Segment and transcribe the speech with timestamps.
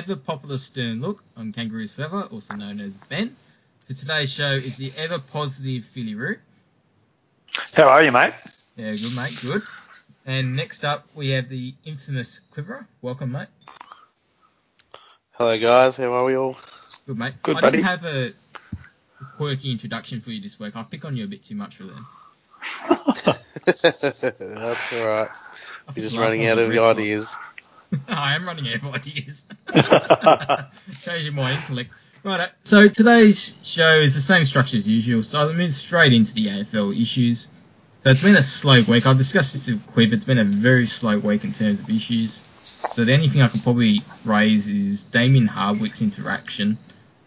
[0.00, 1.22] welcome to the ever popular Stern Look.
[1.36, 3.36] I'm Kangaroos Forever, also known as Ben.
[3.86, 6.38] For today's show is the ever positive Phillyroo.
[7.76, 8.32] How are you, mate?
[8.76, 9.62] Yeah, good mate, good.
[10.24, 12.86] And next up we have the infamous Quivorir.
[13.02, 13.48] Welcome, mate.
[15.32, 15.98] Hello, guys.
[15.98, 16.56] How are we all?
[17.06, 17.34] Good, mate.
[17.42, 17.76] Good, I buddy.
[17.78, 18.30] didn't have a
[19.36, 20.76] quirky introduction for you this week.
[20.76, 22.06] I pick on you a bit too much for them.
[23.64, 25.28] That's all right.
[25.88, 27.36] I think You're just running out of a ideas.
[28.08, 29.46] I am running out of ideas.
[29.74, 31.90] You my intellect.
[32.22, 36.34] Right, so today's show is the same structure as usual, so I'll move straight into
[36.34, 37.48] the AFL issues.
[38.02, 39.06] So it's been a slow week.
[39.06, 40.12] I've discussed this with Quiv.
[40.12, 42.44] It's been a very slow week in terms of issues.
[42.60, 46.76] So the only thing I can probably raise is Damien Hardwick's interaction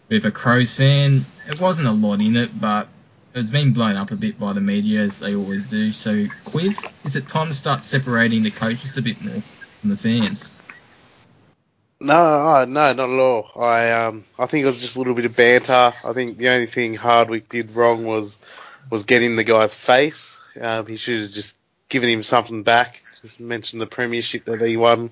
[0.08, 1.12] with a Crows fan.
[1.48, 2.88] It wasn't a lot in it, but
[3.34, 5.88] it's been blown up a bit by the media, as they always do.
[5.88, 9.42] So, Quiv, is it time to start separating the coaches a bit more
[9.80, 10.50] from the fans?
[12.00, 13.50] No, no, not at all.
[13.56, 15.72] I um, I think it was just a little bit of banter.
[15.72, 18.36] I think the only thing Hardwick did wrong was
[18.90, 20.40] was getting the guy's face.
[20.60, 21.56] Um, he should have just
[21.88, 23.02] given him something back.
[23.22, 25.10] Just mentioned the premiership that he won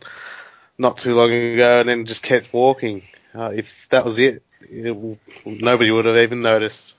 [0.76, 3.02] not too long ago, and then just kept walking.
[3.34, 6.96] Uh, if that was it, it, nobody would have even noticed.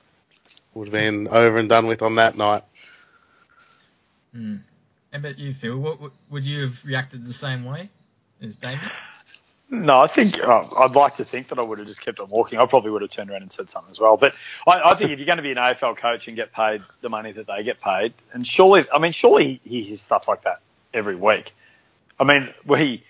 [0.74, 2.64] Would have been over and done with on that night.
[4.34, 4.58] Hmm.
[5.12, 5.78] How about you, Phil?
[5.78, 7.90] What, what, would you have reacted the same way
[8.42, 8.90] as Damien?
[9.70, 12.30] No, I think uh, I'd like to think that I would have just kept on
[12.30, 12.60] walking.
[12.60, 14.18] I probably would have turned around and said something as well.
[14.18, 14.36] But
[14.68, 17.10] I, I think if you're going to be an AFL coach and get paid the
[17.10, 20.60] money that they get paid, and surely, I mean, surely he hears stuff like that
[20.94, 21.54] every week.
[22.20, 23.04] I mean, we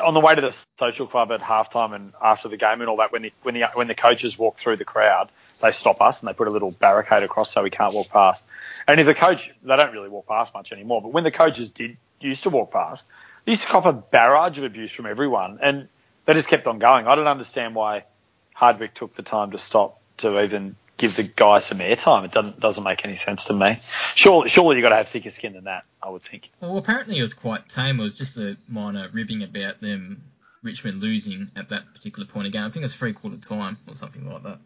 [0.00, 2.98] on the way to the social club at halftime and after the game and all
[2.98, 5.30] that, when the when the when the coaches walk through the crowd,
[5.62, 8.44] they stop us and they put a little barricade across so we can't walk past.
[8.86, 11.70] And if the coach, they don't really walk past much anymore, but when the coaches
[11.70, 13.06] did used to walk past,
[13.48, 15.88] they used to cop a barrage of abuse from everyone, and
[16.26, 17.06] they just kept on going.
[17.06, 18.04] I don't understand why
[18.52, 22.26] Hardwick took the time to stop to even give the guy some airtime.
[22.26, 23.74] It doesn't doesn't make any sense to me.
[24.14, 25.84] Surely, surely you got to have thicker skin than that.
[26.02, 26.50] I would think.
[26.60, 27.98] Well, apparently it was quite tame.
[27.98, 30.24] It was just a minor ribbing about them,
[30.62, 32.64] Richmond losing at that particular point again.
[32.64, 34.58] I think it was three quarter time or something like that.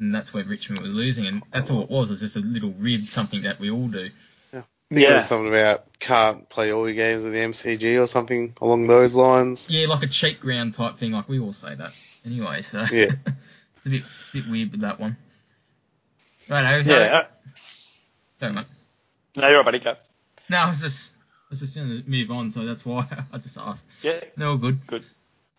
[0.00, 2.10] And that's where Richmond was losing, and that's all it was.
[2.10, 4.10] It was just a little rib, something that we all do.
[4.90, 5.14] I think it Yeah.
[5.16, 9.16] was something about can't play all your games at the MCG or something along those
[9.16, 9.68] lines.
[9.68, 11.12] Yeah, like a cheat ground type thing.
[11.12, 11.92] Like we all say that
[12.24, 12.62] anyway.
[12.62, 13.10] So Yeah.
[13.76, 15.16] it's a bit, it's a bit weird with that one.
[16.48, 17.16] Right, so, Yeah.
[17.16, 18.66] uh, sorry, mate.
[19.36, 19.78] No, you're right, buddy.
[19.80, 19.96] Go.
[20.48, 23.38] No, I was just, I was just going to move on, so that's why I
[23.38, 23.86] just asked.
[24.02, 24.20] Yeah.
[24.36, 24.86] They're all good.
[24.86, 25.04] Good.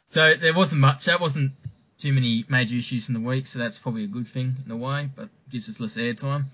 [0.10, 1.06] So there wasn't much.
[1.06, 1.52] That wasn't
[1.98, 4.78] too many major issues from the week, so that's probably a good thing in a
[4.78, 6.46] way, but gives us less airtime.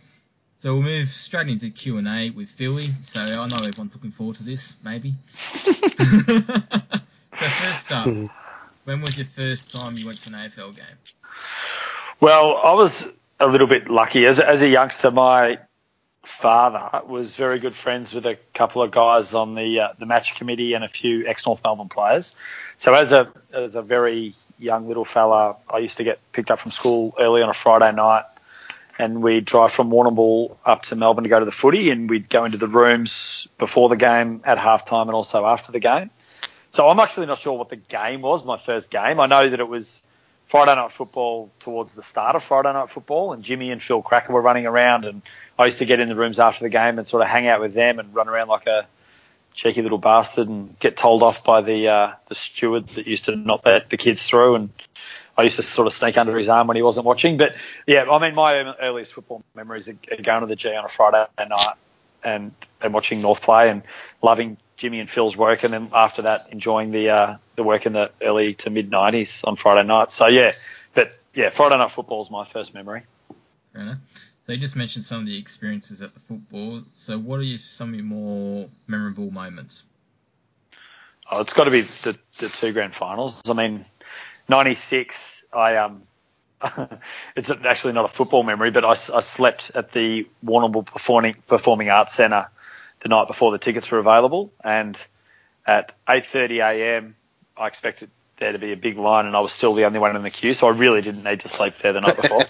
[0.55, 2.89] So we'll move straight into Q and A with Philly.
[3.01, 5.13] So I know everyone's looking forward to this, maybe.
[5.27, 5.61] so
[7.31, 8.07] first up,
[8.85, 10.85] when was your first time you went to an AFL game?
[12.21, 15.11] Well, I was a little bit lucky as as a youngster.
[15.11, 15.59] My
[16.23, 20.35] father was very good friends with a couple of guys on the uh, the match
[20.35, 22.35] committee and a few ex North Melbourne players.
[22.77, 26.59] So as a as a very young little fella, I used to get picked up
[26.59, 28.23] from school early on a Friday night,
[28.97, 32.29] and we'd drive from Warrnambool up to Melbourne to go to the footy, and we'd
[32.29, 36.09] go into the rooms before the game, at halftime, and also after the game.
[36.71, 39.19] So I'm actually not sure what the game was, my first game.
[39.19, 40.01] I know that it was
[40.47, 44.29] Friday night football towards the start of Friday night football, and Jimmy and Phil Krakouer
[44.29, 45.23] were running around, and
[45.57, 47.61] I used to get in the rooms after the game and sort of hang out
[47.61, 48.87] with them and run around like a
[49.53, 53.35] cheeky little bastard and get told off by the uh, the steward that used to
[53.35, 54.69] not let the kids through, and
[55.37, 57.37] I used to sort of sneak under his arm when he wasn't watching.
[57.37, 57.55] But
[57.87, 61.25] yeah, I mean, my earliest football memories are going to the G on a Friday
[61.37, 61.75] night
[62.23, 62.51] and
[62.81, 63.83] and watching North play and
[64.21, 67.93] loving Jimmy and Phil's work, and then after that enjoying the uh, the work in
[67.93, 70.13] the early to mid '90s on Friday nights.
[70.13, 70.51] So yeah,
[70.93, 73.03] but yeah, Friday night football is my first memory.
[74.45, 76.83] So you just mentioned some of the experiences at the football.
[76.93, 79.83] So what are your, some of your more memorable moments?
[81.31, 83.41] Oh, it's got to be the, the two grand finals.
[83.47, 83.85] I mean,
[84.49, 85.43] '96.
[85.53, 86.01] I um,
[87.35, 91.89] it's actually not a football memory, but I, I slept at the Warrnambool Performing Performing
[91.89, 92.47] Arts Centre
[93.01, 95.01] the night before the tickets were available, and
[95.65, 97.15] at 8:30 a.m.
[97.57, 100.15] I expected there to be a big line, and I was still the only one
[100.15, 102.43] in the queue, so I really didn't need to sleep there the night before.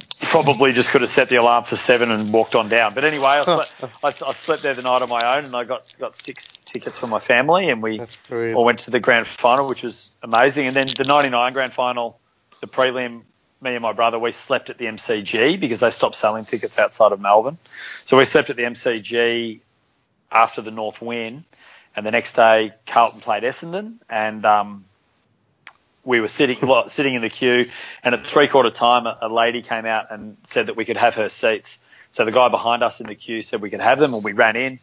[0.30, 2.94] Probably just could have set the alarm for seven and walked on down.
[2.94, 3.70] But anyway, I slept,
[4.04, 6.98] I, I slept there the night on my own, and I got got six tickets
[6.98, 8.00] for my family, and we
[8.54, 10.66] all went to the grand final, which was amazing.
[10.66, 12.18] And then the '99 grand final,
[12.60, 13.22] the prelim,
[13.60, 17.12] me and my brother, we slept at the MCG because they stopped selling tickets outside
[17.12, 17.58] of Melbourne.
[18.00, 19.60] So we slept at the MCG
[20.30, 21.44] after the North win,
[21.94, 24.84] And the next day, Carlton played Essendon, and um,
[26.06, 26.56] we were sitting
[26.88, 27.68] sitting in the queue.
[28.02, 31.16] And at three quarter time, a, lady came out and said that we could have
[31.16, 31.78] her seats.
[32.12, 34.32] So the guy behind us in the queue said we could have them, and we
[34.32, 34.78] ran in,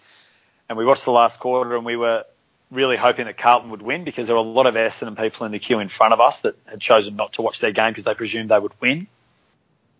[0.70, 2.26] and we watched the last quarter, and we were
[2.70, 5.52] really hoping that Carlton would win because there were a lot of Essendon people in
[5.52, 8.04] the queue in front of us that had chosen not to watch their game because
[8.04, 9.08] they presumed they would win.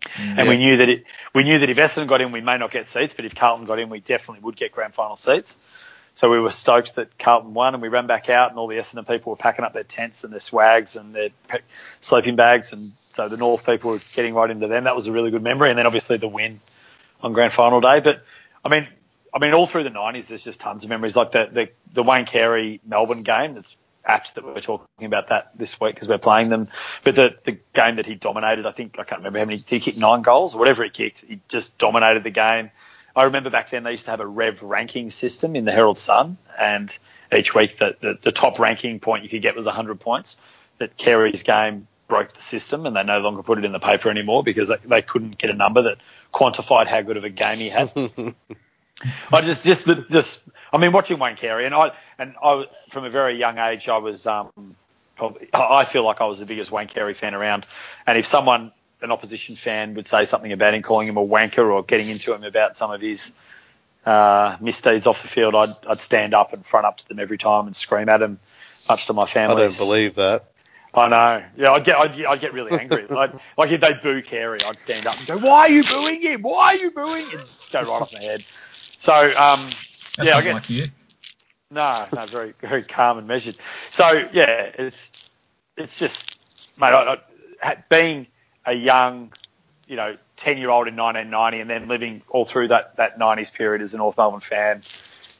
[0.02, 2.58] Mm, and we knew that it, we knew that if Essendon got in, we may
[2.58, 5.56] not get seats, but if Carlton got in, we definitely would get grand final seats.
[6.14, 8.76] So we were stoked that Carlton won, and we ran back out, and all the
[8.76, 11.30] Essendon people were packing up their tents and their swags and their
[12.00, 14.84] sleeping bags, and so the North people were getting right into them.
[14.84, 16.60] That was a really good memory, and then obviously the win
[17.20, 17.98] on grand final day.
[17.98, 18.22] But
[18.64, 18.88] I mean,
[19.34, 22.02] I mean, all through the '90s, there's just tons of memories, like the the, the
[22.04, 23.54] Wayne Carey Melbourne game.
[23.54, 23.76] That's
[24.06, 26.68] apt that we're talking about that this week because we're playing them.
[27.04, 29.80] But the the game that he dominated, I think I can't remember how many he
[29.80, 31.24] kicked nine goals or whatever he kicked.
[31.26, 32.70] He just dominated the game.
[33.16, 35.98] I remember back then they used to have a rev ranking system in the Herald
[35.98, 36.96] Sun, and
[37.34, 40.36] each week the, the, the top ranking point you could get was 100 points.
[40.78, 44.10] That Carey's game broke the system, and they no longer put it in the paper
[44.10, 45.98] anymore because they, they couldn't get a number that
[46.32, 47.92] quantified how good of a game he had.
[49.32, 53.04] I just, just, the, just, I mean, watching Wayne Carey, and I, and I, from
[53.04, 54.50] a very young age, I was, um,
[55.16, 57.66] probably, I feel like I was the biggest Wayne Carey fan around.
[58.06, 58.72] And if someone,
[59.04, 62.34] an opposition fan, would say something about him, calling him a wanker or getting into
[62.34, 63.32] him about some of his
[64.06, 67.38] uh, misdeeds off the field, I'd, I'd stand up and front up to them every
[67.38, 68.38] time and scream at them,
[68.88, 69.62] much to my family.
[69.62, 70.44] I don't believe that.
[70.96, 71.44] I know.
[71.56, 73.06] Yeah, I'd get, I'd, I'd get really angry.
[73.10, 76.22] like, like if they boo Carey, I'd stand up and go, "Why are you booing
[76.22, 76.42] him?
[76.42, 78.44] Why are you booing?" And just go right off my head.
[78.98, 79.70] So um,
[80.22, 80.88] yeah, I guess like you.
[81.70, 83.56] no, no, very very calm and measured.
[83.90, 85.12] So yeah, it's
[85.76, 86.36] it's just
[86.78, 87.18] mate, I,
[87.62, 88.28] I, being
[88.66, 89.32] a young,
[89.86, 93.52] you know, ten year old in 1990, and then living all through that that 90s
[93.52, 94.82] period as a North Melbourne fan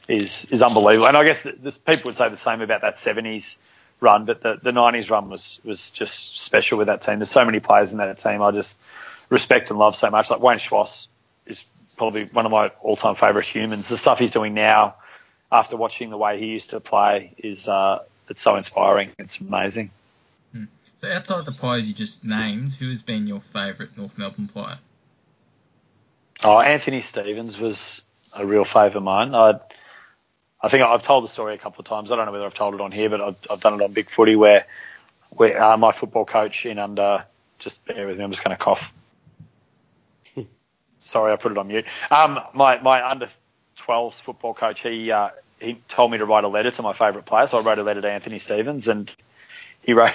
[0.07, 1.07] is is unbelievable.
[1.07, 3.57] And I guess this, people would say the same about that 70s
[3.99, 7.19] run, but the, the 90s run was was just special with that team.
[7.19, 8.85] There's so many players in that team I just
[9.29, 10.29] respect and love so much.
[10.29, 11.07] Like Wayne Schwass
[11.45, 13.87] is probably one of my all-time favourite humans.
[13.87, 14.95] The stuff he's doing now,
[15.51, 17.99] after watching the way he used to play, is uh,
[18.29, 19.09] it's so inspiring.
[19.19, 19.91] It's amazing.
[21.05, 24.79] So outside the players you just named, who has been your favourite North Melbourne player?
[26.43, 28.01] Oh, Anthony Stevens was
[28.35, 29.35] a real favourite of mine.
[29.35, 29.59] I,
[30.63, 32.11] I think I've told the story a couple of times.
[32.11, 33.93] I don't know whether I've told it on here, but I've, I've done it on
[33.93, 34.65] Big Footy where,
[35.29, 37.23] where uh, my football coach in under,
[37.59, 38.91] just bear with me, I'm just going to cough.
[40.99, 41.85] Sorry, I put it on mute.
[42.09, 43.29] Um, my my under
[43.77, 45.29] 12s football coach, he uh,
[45.59, 47.83] he told me to write a letter to my favourite player, so I wrote a
[47.83, 49.11] letter to Anthony Stevens, and
[49.83, 50.13] he wrote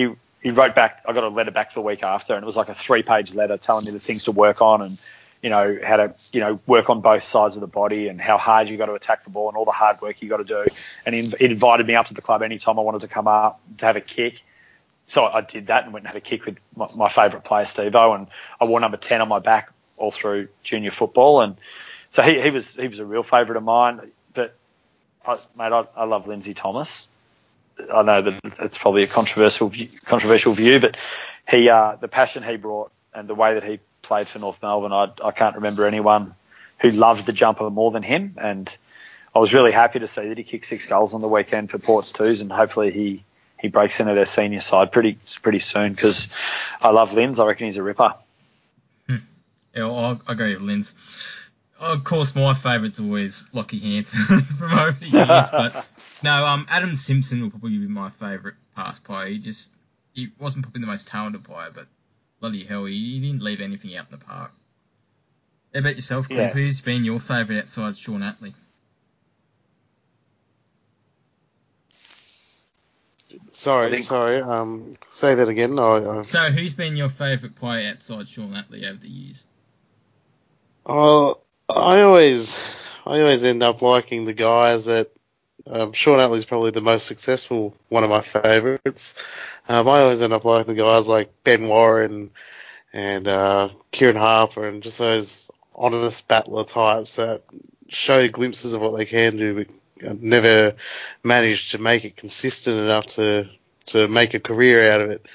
[0.00, 1.02] he he wrote back.
[1.06, 3.34] I got a letter back the week after, and it was like a three page
[3.34, 5.00] letter telling me the things to work on and
[5.42, 8.38] you know how to you know work on both sides of the body and how
[8.38, 10.44] hard you got to attack the ball and all the hard work you got to
[10.44, 10.64] do.
[11.06, 13.60] And he, he invited me up to the club anytime I wanted to come up
[13.78, 14.40] to have a kick.
[15.06, 17.64] So I did that and went and had a kick with my, my favourite player,
[17.64, 18.28] Steve O, and
[18.60, 21.56] I wore number 10 on my back all through junior football, and
[22.10, 24.12] so he, he was he was a real favourite of mine.
[24.34, 24.56] But
[25.26, 27.06] I, mate, I, I love Lindsay Thomas.
[27.92, 30.96] I know that it's probably a controversial view, controversial view, but
[31.48, 34.92] he uh, the passion he brought and the way that he played for North Melbourne,
[34.92, 36.34] I, I can't remember anyone
[36.80, 38.34] who loved the jumper more than him.
[38.38, 38.74] And
[39.34, 41.78] I was really happy to see that he kicked six goals on the weekend for
[41.78, 43.24] Ports Twos, and hopefully he
[43.60, 46.36] he breaks into their senior side pretty pretty soon because
[46.80, 47.38] I love Linz.
[47.38, 48.14] I reckon he's a ripper.
[49.08, 50.94] Yeah, I'll, I'll go with Linz.
[51.80, 55.88] Of course, my favourite's always Lachie Hansen from over the years, but
[56.22, 59.28] no, um, Adam Simpson will probably be my favourite pass player.
[59.28, 59.70] He just
[60.12, 61.86] he wasn't probably the most talented player, but
[62.38, 64.52] bloody hell, he, he didn't leave anything out in the park.
[65.72, 66.38] How about yourself, Cliff?
[66.38, 66.48] Yeah.
[66.50, 68.52] Who's been your favourite outside Shaun Atley?
[73.52, 74.40] Sorry, think- sorry.
[74.40, 75.78] Um, say that again.
[75.78, 79.44] I, I, So, who's been your favourite player outside Shaun Atley over the years?
[80.86, 81.40] oh,
[81.76, 82.60] I always,
[83.06, 85.10] I always end up liking the guys that.
[85.66, 89.14] Um, Shaun Atley's probably the most successful one of my favourites.
[89.68, 92.30] Um, I always end up liking the guys like Ben Warren
[92.92, 97.42] and uh, Kieran Harper and just those honest battler types that
[97.88, 99.66] show glimpses of what they can do,
[100.00, 100.74] but never
[101.22, 103.48] manage to make it consistent enough to
[103.86, 105.26] to make a career out of it.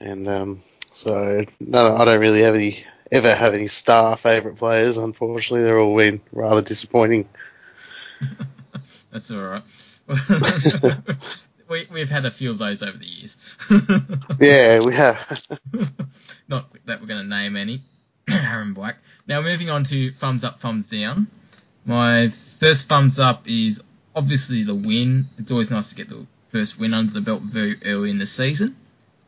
[0.00, 4.96] And um, so no, I don't really have any ever have any star favourite players.
[4.96, 7.28] Unfortunately, they're all been rather disappointing.
[9.12, 9.62] That's all right.
[11.68, 13.36] we, we've had a few of those over the years.
[14.40, 15.42] Yeah, we have.
[16.48, 17.82] Not that we're going to name any.
[18.28, 18.98] Aaron Black.
[19.26, 21.26] Now moving on to thumbs up, thumbs down.
[21.84, 23.82] My first thumbs up is
[24.14, 25.28] obviously the win.
[25.38, 28.26] It's always nice to get the first win under the belt very early in the
[28.26, 28.76] season.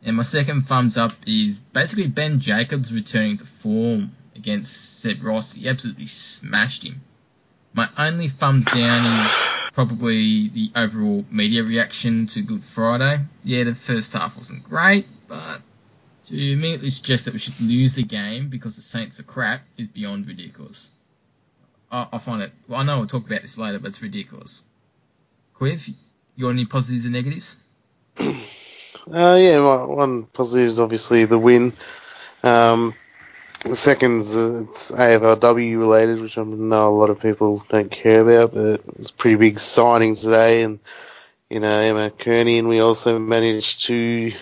[0.03, 5.53] And my second thumbs up is basically Ben Jacobs returning to form against Seb Ross.
[5.53, 7.01] He absolutely smashed him.
[7.73, 9.31] My only thumbs down is
[9.71, 13.21] probably the overall media reaction to Good Friday.
[13.43, 15.61] Yeah, the first half wasn't great, but
[16.25, 19.87] to immediately suggest that we should lose the game because the Saints are crap is
[19.87, 20.89] beyond ridiculous.
[21.91, 22.51] I, I find it.
[22.67, 24.63] Well, I know we'll talk about this later, but it's ridiculous.
[25.57, 25.87] Quiv,
[26.35, 27.55] you got any positives and negatives?
[29.07, 31.73] Uh, yeah, my, one positive is obviously the win.
[32.43, 32.93] Um,
[33.63, 37.91] the second is uh, it's AFLW related, which I know a lot of people don't
[37.91, 40.79] care about, but it was a pretty big signing today, and
[41.49, 44.33] you know Emma Kearney, and we also managed to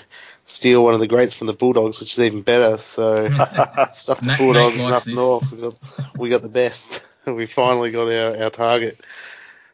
[0.46, 2.78] steal one of the greats from the Bulldogs, which is even better.
[2.78, 3.28] So
[3.94, 5.16] stuff the Bulldogs Nate and likes up this.
[5.16, 5.80] north, we got
[6.18, 7.02] we got the best.
[7.26, 9.00] we finally got our, our target.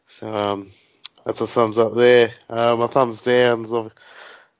[0.07, 0.71] So um,
[1.23, 2.33] that's a thumbs up there.
[2.49, 3.91] Uh, my thumbs downs of-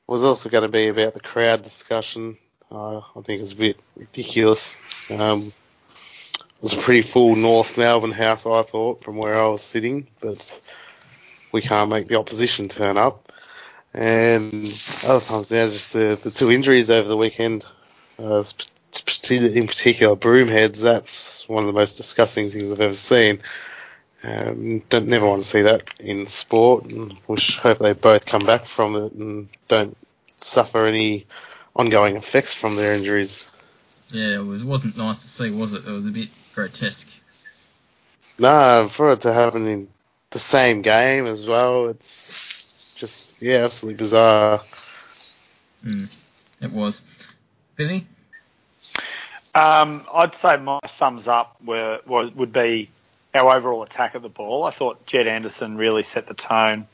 [0.08, 2.38] was also going to be about the crowd discussion.
[2.72, 4.78] Uh, I think it's a bit ridiculous.
[5.10, 9.62] Um, it was a pretty full North Melbourne house, I thought, from where I was
[9.62, 10.60] sitting, but
[11.52, 13.32] we can't make the opposition turn up.
[13.94, 14.54] And
[15.08, 17.66] other times is just the, the two injuries over the weekend.
[18.20, 18.44] Uh,
[19.30, 20.82] in particular, Broomheads.
[20.82, 23.42] That's one of the most disgusting things I've ever seen.
[24.26, 28.46] Um, don't never want to see that in sport, and wish hope they both come
[28.46, 29.96] back from it and don't
[30.42, 31.28] suffer any
[31.76, 33.52] ongoing effects from their injuries.
[34.12, 35.88] Yeah, it was, wasn't nice to see, was it?
[35.88, 37.24] It was a bit grotesque.
[38.40, 39.88] No, for it to happen in
[40.32, 44.60] the same game as well, it's just yeah, absolutely bizarre.
[45.86, 46.26] Mm,
[46.62, 47.02] it was.
[47.76, 48.08] Billy?
[49.54, 52.90] Um, I'd say my thumbs up were, were would be
[53.36, 54.64] our overall attack of the ball.
[54.64, 56.88] I thought Jed Anderson really set the tone,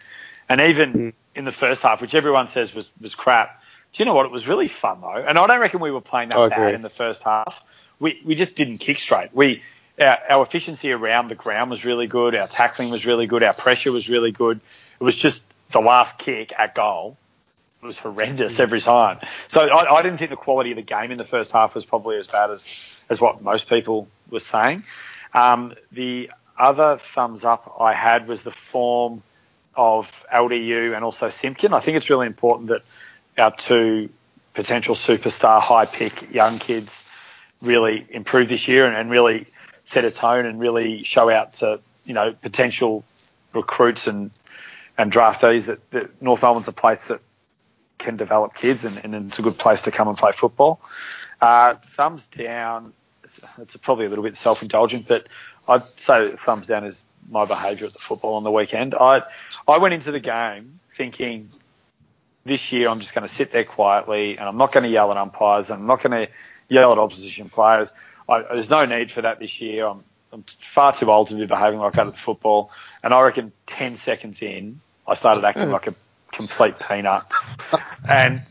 [0.50, 1.14] and even Mm.
[1.36, 3.62] in the first half, which everyone says was was crap.
[3.94, 4.26] Do you know what?
[4.26, 6.60] It was really fun though, and I don't reckon we were playing that I bad
[6.60, 6.74] agree.
[6.74, 7.62] in the first half.
[8.00, 9.30] We we just didn't kick straight.
[9.34, 9.62] We
[10.00, 12.36] our, our efficiency around the ground was really good.
[12.36, 13.44] Our tackling was really good.
[13.44, 14.60] Our pressure was really good.
[15.00, 17.18] It was just the last kick at goal
[17.82, 19.18] was horrendous every time.
[19.48, 21.84] So I, I didn't think the quality of the game in the first half was
[21.84, 24.84] probably as bad as, as what most people were saying.
[25.34, 29.24] Um, the other thumbs up I had was the form
[29.76, 31.74] of LDU and also Simpkin.
[31.74, 32.82] I think it's really important that
[33.38, 34.10] our two
[34.54, 37.10] potential superstar high pick young kids
[37.62, 39.48] really improve this year and, and really
[39.86, 43.06] set a tone and really show out to you know potential
[43.54, 44.32] recruits and
[44.98, 47.22] and draftees that, that North Melbourne's a place that
[47.98, 50.82] can develop kids and, and it's a good place to come and play football.
[51.40, 52.94] Uh, thumbs down.
[53.58, 55.28] It's probably a little bit self-indulgent, but
[55.68, 58.96] I'd say thumbs down is my behaviour at the football on the weekend.
[58.96, 59.22] I
[59.68, 61.50] I went into the game thinking
[62.46, 65.12] this year I'm just going to sit there quietly and I'm not going to yell
[65.12, 66.34] at umpires and I'm not going to
[66.70, 67.92] yell at opposition players.
[68.28, 69.86] I, there's no need for that this year.
[69.86, 70.44] I'm, I'm
[70.74, 72.72] far too old to be behaving like that at football.
[73.04, 75.94] And I reckon 10 seconds in, I started acting like a
[76.32, 77.24] complete peanut.
[78.10, 78.42] And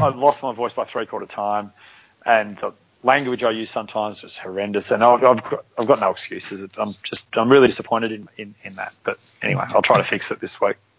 [0.00, 1.72] I lost my voice by three quarter time.
[2.26, 2.58] And
[3.02, 4.90] language I use sometimes was horrendous.
[4.90, 6.68] And I've, I've, got, I've got no excuses.
[6.78, 8.94] I'm just, I'm really disappointed in, in, in that.
[9.04, 10.76] But anyway, I'll try to fix it this week.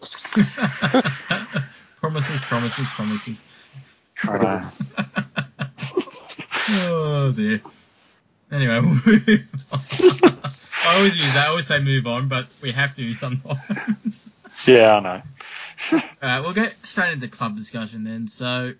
[2.00, 3.42] promises, promises, promises.
[6.72, 7.60] Oh dear.
[8.52, 9.78] Anyway, we'll move on.
[10.84, 11.44] I always use that.
[11.46, 14.32] I always say move on, but we have to sometimes.
[14.66, 15.22] Yeah, I know.
[16.22, 18.28] Alright, we'll get straight into club discussion then.
[18.28, 18.74] So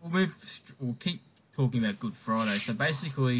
[0.00, 0.62] we'll move.
[0.80, 1.20] We'll keep
[1.54, 2.58] talking about Good Friday.
[2.58, 3.38] So basically,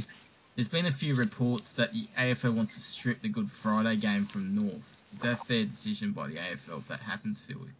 [0.54, 4.22] there's been a few reports that the AFL wants to strip the Good Friday game
[4.24, 5.04] from North.
[5.14, 7.70] Is that a fair decision by the AFL if that happens, Philly?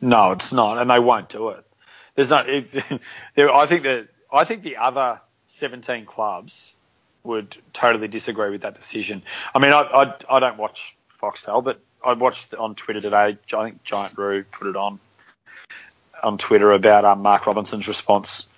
[0.00, 1.64] No, it's not, and they won't do it.
[2.14, 2.48] There's not.
[2.48, 2.72] If,
[3.34, 6.74] there, I think that I think the other 17 clubs
[7.24, 9.22] would totally disagree with that decision.
[9.54, 13.36] I mean, I I, I don't watch Foxtel, but I watched on Twitter today.
[13.52, 15.00] I think Giant Roo put it on
[16.22, 18.57] on Twitter about um, Mark Robinson's response on,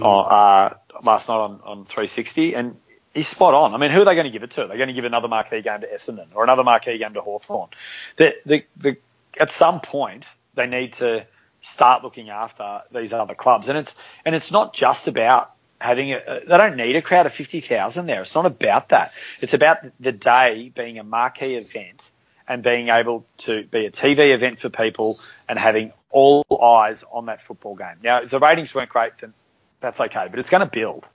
[0.00, 2.76] uh, last night on, on 360, and
[3.14, 3.74] he's spot on.
[3.74, 4.66] I mean, who are they going to give it to?
[4.66, 7.70] They're going to give another marquee game to Essendon or another marquee game to Hawthorn.
[8.16, 8.96] The, the, the,
[9.38, 11.26] at some point, they need to
[11.60, 13.94] start looking after these other clubs, and it's
[14.24, 16.40] and it's not just about having a.
[16.46, 18.22] They don't need a crowd of fifty thousand there.
[18.22, 19.12] It's not about that.
[19.40, 22.10] It's about the day being a marquee event
[22.48, 27.26] and being able to be a TV event for people and having all eyes on
[27.26, 27.96] that football game.
[28.02, 29.32] Now, the ratings weren't great, then
[29.80, 31.06] that's okay, but it's going to build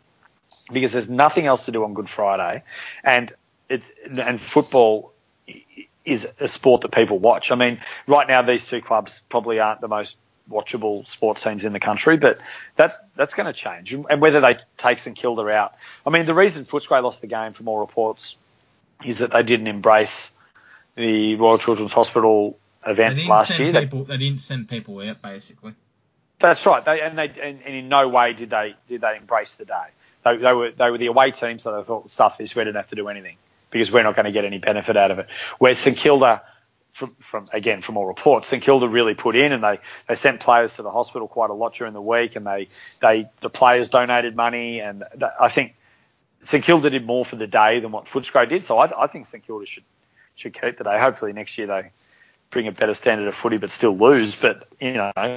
[0.72, 2.63] because there's nothing else to do on Good Friday,
[3.03, 3.34] and
[3.69, 5.13] it's and football
[6.03, 7.51] is a sport that people watch.
[7.51, 10.17] I mean, right now these two clubs probably aren't the most
[10.50, 12.39] watchable sports teams in the country, but
[12.75, 13.93] that that's going to change.
[13.93, 15.74] And whether they take St Kilda out,
[16.05, 18.38] I mean, the reason Footscray lost the game, from all reports,
[19.03, 20.31] is that they didn't embrace
[20.95, 23.74] the Royal Children's Hospital event last year.
[23.74, 25.74] People, they, they, didn't send people out, basically.
[26.39, 26.84] That's right.
[26.84, 29.88] They, and they and, and, in no way did they did they embrace the day.
[30.24, 32.56] They, they were they were the away team, so they thought stuff this.
[32.56, 33.38] We didn't have to do anything
[33.70, 35.27] because we're not going to get any benefit out of it.
[35.60, 36.42] Where St Kilda,
[36.92, 40.42] from, from again from all reports, St Kilda really put in and they, they sent
[40.42, 42.68] players to the hospital quite a lot during the week, and they
[43.01, 45.04] they the players donated money, and
[45.39, 45.75] I think
[46.44, 48.62] St Kilda did more for the day than what Footscray did.
[48.62, 49.84] So I, I think St Kilda should
[50.36, 51.00] should keep the day.
[51.00, 51.92] Hopefully next year they
[52.52, 54.42] bring a better standard of footy but still lose.
[54.42, 55.32] But you know, I,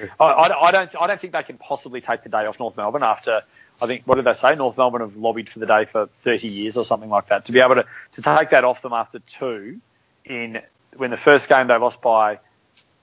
[0.20, 3.02] I, I, don't I don't think they can possibly take the day off North Melbourne
[3.02, 3.42] after
[3.82, 4.54] I think what did they say?
[4.54, 7.46] North Melbourne have lobbied for the day for 30 years or something like that.
[7.46, 9.80] To be able to to take that off them after two
[10.24, 10.60] in
[10.96, 12.38] when the first game they lost by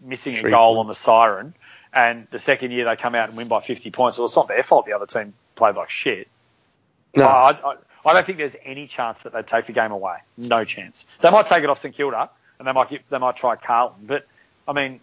[0.02, 1.54] missing a goal on the siren.
[1.94, 4.18] And the second year they come out and win by 50 points.
[4.18, 4.86] Well, it's not their fault.
[4.86, 6.28] The other team played like shit.
[7.16, 7.26] No.
[7.26, 7.76] I, I,
[8.06, 10.18] I don't think there's any chance that they'd take the game away.
[10.38, 11.18] No chance.
[11.22, 14.06] They might take it off St Kilda, and they might get, they might try Carlton.
[14.06, 14.28] But
[14.68, 15.00] I mean,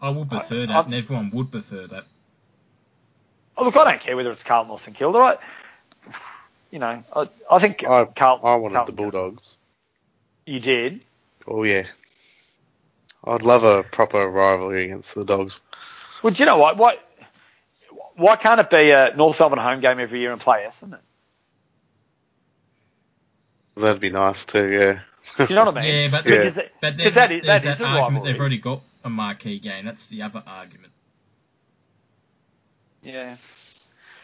[0.00, 2.04] I would prefer I, that, I, and everyone would prefer that.
[3.56, 5.18] Oh, look, I don't care whether it's Carlton or St Kilda.
[5.18, 5.36] I,
[6.70, 8.48] you know, I, I think I, Carlton.
[8.48, 9.56] I wanted Carlton the Bulldogs.
[10.46, 11.04] You did.
[11.46, 11.86] Oh yeah.
[13.24, 15.60] I'd love a proper rivalry against the Dogs.
[16.22, 16.76] Well, do you know what?
[16.76, 16.96] Why,
[18.16, 20.98] why can't it be a North Melbourne home game every year and play Essendon?
[23.76, 25.00] That'd be nice too, yeah.
[25.38, 25.94] You know what I mean?
[25.94, 26.36] Yeah, but, yeah.
[26.38, 28.14] Because, but then, that is, that is a argument.
[28.14, 28.32] rivalry.
[28.32, 29.84] They've already got a marquee game.
[29.84, 30.92] That's the other argument.
[33.02, 33.36] Yeah.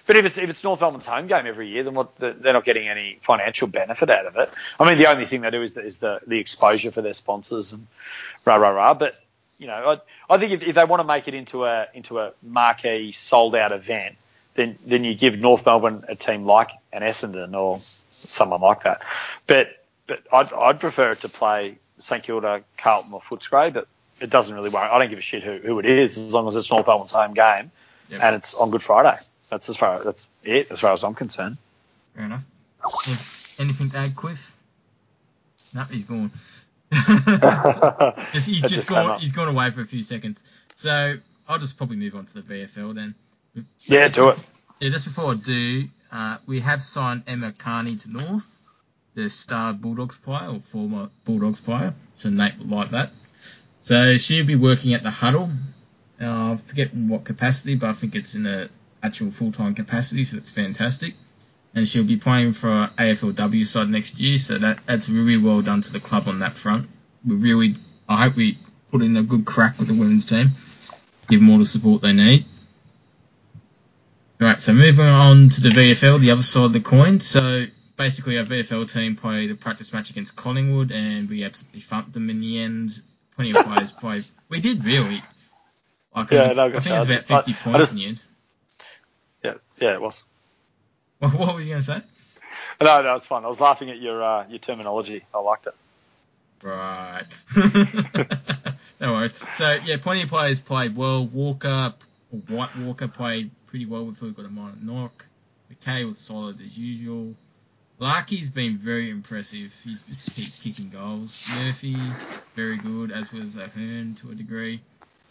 [0.07, 2.65] But if it's if it's North Melbourne's home game every year, then what, they're not
[2.65, 4.49] getting any financial benefit out of it.
[4.81, 7.13] I mean, the only thing they do is the, is the, the exposure for their
[7.13, 7.87] sponsors and
[8.47, 8.95] rah rah rah.
[8.95, 9.19] But
[9.59, 12.21] you know, I, I think if, if they want to make it into a into
[12.21, 14.17] a marquee sold out event,
[14.55, 19.03] then then you give North Melbourne a team like an Essendon or someone like that.
[19.47, 19.69] But
[20.09, 23.73] but I'd, I'd prefer it to play St Kilda, Carlton, or Footscray.
[23.73, 23.87] But
[24.21, 24.89] it doesn't really worry.
[24.89, 27.13] I don't give a shit who, who it is as long as it's North Melbourne's
[27.13, 27.71] home game
[28.09, 28.21] yep.
[28.23, 29.17] and it's on Good Friday.
[29.51, 31.57] That's as far that's it as far as I'm concerned.
[32.15, 32.43] Fair enough.
[33.61, 34.55] Anything to add, Cliff?
[35.75, 36.31] No, he's gone.
[38.33, 39.21] he's just, just gone.
[39.21, 40.43] He's gone away for a few seconds.
[40.75, 41.17] So
[41.49, 43.15] I'll just probably move on to the VFL then.
[43.81, 44.51] Yeah, just do before, it.
[44.81, 48.58] Yeah, just before I do, uh, we have signed Emma Kearney to North,
[49.19, 51.93] the star Bulldogs player or former Bulldogs player.
[52.13, 53.11] So Nate will like that.
[53.81, 55.51] So she'll be working at the huddle.
[56.21, 58.69] Uh, I forget what capacity, but I think it's in a
[59.03, 61.15] actual full time capacity, so that's fantastic.
[61.75, 65.81] And she'll be playing for AFLW side next year, so that that's really well done
[65.81, 66.89] to the club on that front.
[67.27, 67.77] We really,
[68.09, 68.59] I hope we
[68.93, 70.51] put in a good crack with the women's team,
[71.29, 72.47] give them all the support they need.
[74.41, 77.19] Right, so moving on to the VFL, the other side of the coin.
[77.19, 77.67] So
[77.99, 82.31] basically, our VFL team played a practice match against Collingwood, and we absolutely funked them
[82.31, 83.03] in the end.
[83.37, 84.25] Plenty of players played.
[84.49, 85.23] We did really.
[86.17, 88.07] Like, yeah, no, I think it was about 50 I, points I just, in the
[88.07, 88.25] end.
[89.45, 90.23] Yeah, yeah, it was.
[91.21, 92.03] What, what was you going to say?
[92.81, 93.45] No, no, it's fine.
[93.45, 95.25] I was laughing at your uh, your terminology.
[95.35, 95.75] I liked it.
[96.63, 97.25] Right.
[99.01, 99.37] no worries.
[99.57, 101.27] So yeah, plenty of players played well.
[101.27, 101.93] Walker,
[102.47, 105.27] White Walker played pretty well with her, got a minor knock.
[105.73, 107.35] McKay was solid as usual.
[108.01, 109.75] Larkey's been very impressive.
[109.85, 111.49] He's just keeps kicking goals.
[111.57, 111.97] Murphy,
[112.55, 114.81] very good, as was Ahern to a degree,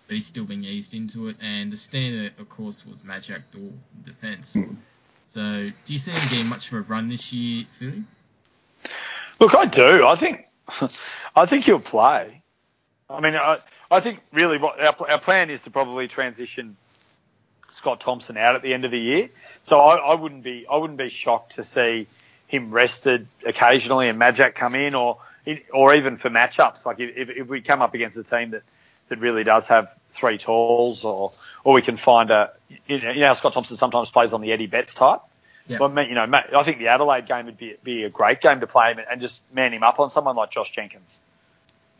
[0.08, 1.38] but he's still being eased into it.
[1.42, 4.54] And the standard, of course, was Majak Daw in defence.
[4.54, 4.74] Hmm.
[5.28, 8.04] So, do you see him getting much of a run this year, Philly?
[9.40, 10.06] Look, I do.
[10.06, 10.48] I think,
[11.36, 12.42] I think he'll play.
[13.10, 16.76] I mean, I, I think really what our, our plan is to probably transition
[17.72, 19.30] Scott Thompson out at the end of the year.
[19.64, 22.08] So I, I wouldn't be I wouldn't be shocked to see
[22.48, 25.20] him rested occasionally and Majak come in, or
[25.74, 26.86] or even for matchups.
[26.86, 28.64] Like if, if we come up against a team that
[29.10, 31.32] that really does have three talls, or
[31.64, 32.52] or we can find a
[32.88, 35.22] you know, you know Scott Thompson sometimes plays on the Eddie Betts type.
[35.68, 35.80] Yeah.
[35.80, 38.68] But you know, I think the Adelaide game would be be a great game to
[38.68, 41.20] play him and just man him up on someone like Josh Jenkins.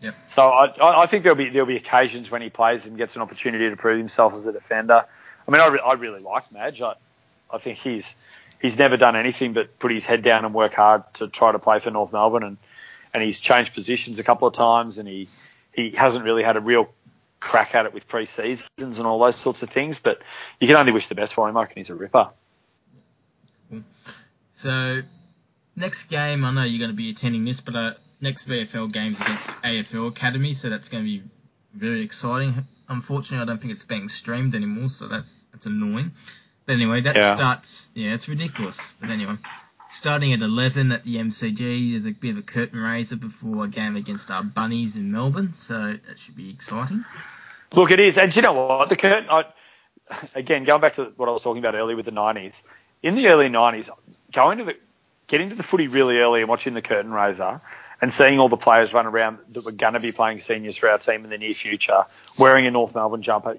[0.02, 0.16] Yep.
[0.28, 3.22] So I, I think there'll be there'll be occasions when he plays and gets an
[3.22, 5.06] opportunity to prove himself as a defender.
[5.48, 6.82] I mean, I, re- I really like Madge.
[6.82, 6.94] I,
[7.52, 8.16] I think he's
[8.62, 11.60] he's never done anything but put his head down and work hard to try to
[11.60, 12.58] play for North Melbourne, and
[13.14, 15.28] and he's changed positions a couple of times, and he
[15.74, 16.90] he hasn't really had a real
[17.40, 20.00] crack at it with pre-seasons and all those sorts of things.
[20.00, 20.22] But
[20.60, 21.56] you can only wish the best for him.
[21.56, 22.30] I reckon he's a ripper.
[24.54, 25.02] So
[25.76, 29.22] next game, I know you're going to be attending this, but uh, next VFL games
[29.22, 31.24] against AFL Academy, so that's going to be
[31.74, 32.66] very exciting.
[32.90, 36.12] Unfortunately, I don't think it's being streamed anymore, so that's that's annoying.
[36.68, 37.36] But anyway, that Yeah.
[37.36, 37.90] starts.
[37.96, 38.80] Yeah, it's ridiculous.
[39.00, 39.38] But anyway,
[39.90, 43.68] starting at 11 at the MCG, there's a bit of a curtain raiser before a
[43.70, 47.06] game against our bunnies in Melbourne, so that should be exciting.
[47.74, 48.90] Look, it is, and do you know what?
[48.90, 49.30] The curtain.
[49.30, 49.46] I,
[50.36, 52.62] again, going back to what I was talking about earlier with the '90s.
[53.02, 53.90] In the early '90s,
[54.34, 54.76] going to the,
[55.28, 57.62] getting to the footy really early and watching the curtain raiser,
[58.02, 60.90] and seeing all the players run around that were going to be playing seniors for
[60.90, 62.04] our team in the near future,
[62.38, 63.58] wearing a North Melbourne jumper.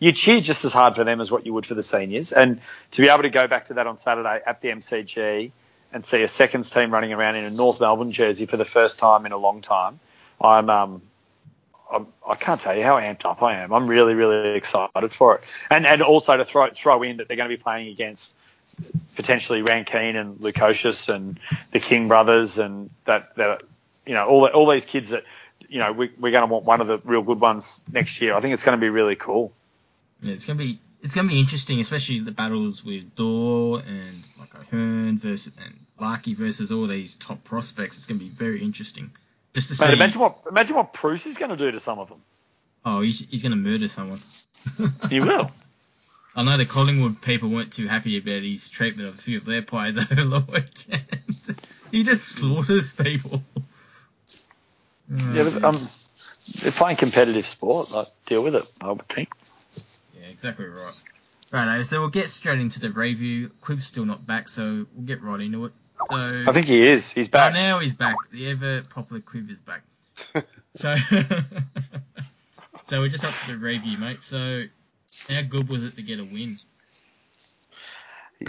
[0.00, 2.60] You, cheer just as hard for them as what you would for the seniors, and
[2.92, 5.52] to be able to go back to that on Saturday at the MCG
[5.92, 8.98] and see a seconds team running around in a North Melbourne jersey for the first
[8.98, 10.00] time in a long time,
[10.40, 11.02] I'm um,
[11.90, 13.72] I'm, I can't tell you how amped up I am.
[13.72, 15.54] I'm really, really excited for it.
[15.70, 18.34] And and also to throw throw in that they're going to be playing against
[19.16, 21.38] potentially Rankine and Lukosius and
[21.72, 23.62] the King brothers and that that
[24.06, 25.24] you know all all these kids that
[25.68, 28.34] you know we, we're going to want one of the real good ones next year.
[28.34, 29.52] I think it's going to be really cool.
[30.22, 34.54] Yeah, it's gonna be it's gonna be interesting, especially the battles with Daw and like
[34.54, 37.98] Ahern versus and Larkey versus all these top prospects.
[37.98, 39.10] It's gonna be very interesting.
[39.54, 39.84] Just to see.
[39.86, 42.22] Mate, imagine what imagine what Bruce is going to do to some of them.
[42.84, 44.18] oh, he's, he's gonna murder someone.
[45.08, 45.50] He will.
[46.36, 49.44] I know the Collingwood people weren't too happy about his treatment of a few of
[49.44, 51.58] their players over the weekend.
[51.90, 53.42] he just slaughters people.
[55.12, 55.76] Yeah, but um,
[56.62, 57.90] they're playing competitive sport.
[57.90, 58.64] Like, deal with it.
[58.80, 59.32] I would think.
[60.42, 61.02] Yeah, exactly right.
[61.52, 63.50] Right, so we'll get straight into the review.
[63.62, 65.72] Quiv's still not back, so we'll get right into it.
[66.08, 67.10] So I think he is.
[67.10, 67.52] He's Oh, back.
[67.54, 68.16] now he's back.
[68.32, 69.82] The ever popular Quiv is back.
[70.74, 70.94] so,
[72.84, 74.22] so we're just up to the review, mate.
[74.22, 74.64] So,
[75.28, 76.58] how good was it to get a win?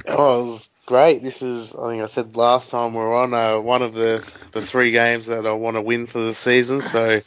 [0.07, 1.23] Oh, it was great.
[1.23, 4.61] This is, I think I said last time we're on, uh, one of the, the
[4.61, 6.81] three games that I want to win for the season.
[6.81, 7.21] So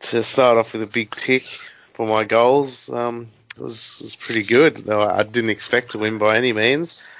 [0.00, 1.44] to start off with a big tick
[1.92, 3.28] for my goals um,
[3.58, 4.86] was, was pretty good.
[4.86, 7.12] No, I didn't expect to win by any means.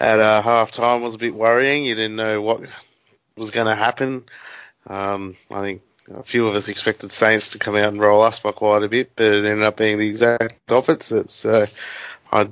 [0.00, 1.84] At uh, half time was a bit worrying.
[1.84, 2.62] You didn't know what
[3.36, 4.24] was going to happen.
[4.86, 8.40] Um, I think a few of us expected Saints to come out and roll us
[8.40, 11.30] by quite a bit, but it ended up being the exact opposite.
[11.30, 11.64] So
[12.32, 12.48] I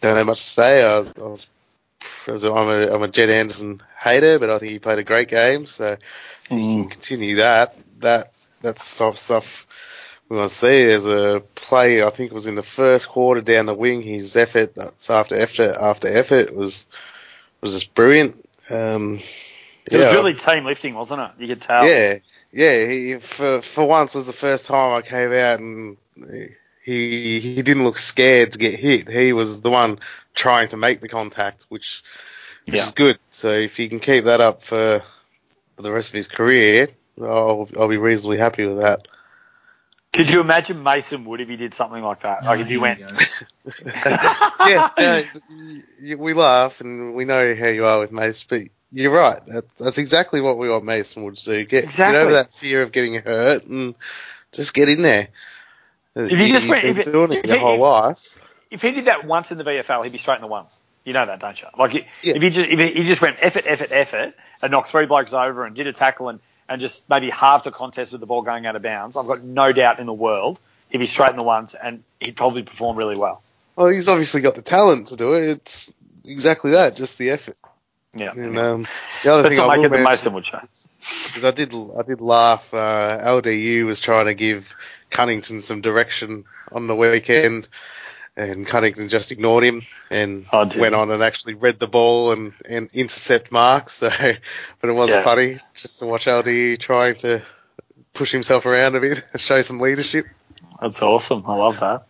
[0.00, 0.84] don't have much to say.
[0.84, 4.78] I was, I was I'm a, I'm a Jed Anderson hater, but I think he
[4.78, 5.66] played a great game.
[5.66, 9.66] So if you can continue that, that type of stuff
[10.28, 10.84] we want to see.
[10.84, 14.02] There's a play I think it was in the first quarter down the wing.
[14.02, 16.86] His effort, that's after effort after effort was
[17.60, 18.36] was just brilliant.
[18.70, 19.20] Um,
[19.86, 21.30] It was really team lifting, wasn't it?
[21.38, 21.86] You could tell.
[21.88, 22.18] yeah,
[22.52, 22.86] yeah.
[22.86, 25.96] He, for for once was the first time I came out and
[26.84, 29.08] he he didn't look scared to get hit.
[29.08, 29.98] He was the one
[30.34, 32.02] trying to make the contact, which
[32.66, 32.82] which Yeah.
[32.84, 33.18] is good.
[33.30, 35.02] So if he can keep that up for,
[35.76, 36.88] for the rest of his career,
[37.20, 39.08] I'll I'll be reasonably happy with that.
[40.12, 42.42] Could you imagine Mason Wood if he did something like that?
[42.44, 43.00] like if he went.
[43.04, 48.42] we yeah, no, y- y- we laugh and we know how you are with Mace,
[48.42, 49.44] but you're right.
[49.46, 51.64] That, that's exactly what we want Mason Wood to do.
[51.66, 52.14] Get Exactly.
[52.14, 53.94] get over that fear of getting hurt and
[54.52, 55.28] just get in there.
[56.16, 58.40] If you just You've went- been if it- doing it your it- whole if- life.
[58.70, 60.80] if he did that once in the VFL, he'd be straight in the ones.
[61.04, 61.68] You know that, don't you?
[61.78, 62.34] Like i- Yeah.
[62.36, 65.32] if he just if he he just went effort, effort, effort, and knocked three blokes
[65.32, 68.42] over and did a tackle and, and just maybe halved a contest with the ball
[68.42, 71.36] going out of bounds, I've got no doubt in the world he'd be straight in
[71.36, 73.42] the ones and he'd probably perform really well.
[73.76, 75.48] Well, he's obviously got the talent to do it.
[75.48, 77.56] It's exactly that, just the effort.
[78.14, 78.32] Yeah.
[78.32, 78.86] And um,
[79.22, 80.60] the other thing I will it the mention Mason Wood show.
[81.36, 82.72] is I did I did laugh.
[82.72, 84.74] Uh, LDU was trying to give
[85.10, 87.68] Cunnington some direction on the weekend,
[88.38, 92.52] and Cunnington just ignored him and Oh, went on and actually read the ball and,
[92.68, 93.94] and intercept marks.
[94.08, 94.10] So,
[94.80, 95.24] but it was Yeah.
[95.24, 97.42] funny just to watch LDU trying to
[98.14, 100.26] push himself around a bit, show some leadership.
[100.80, 101.42] That's awesome.
[101.46, 102.06] I love that.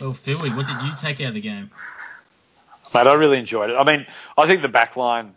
[0.00, 1.70] well, Philly, what did you take out of the game?
[2.94, 3.74] Mate, I really enjoyed it.
[3.76, 5.34] I mean, I think the back line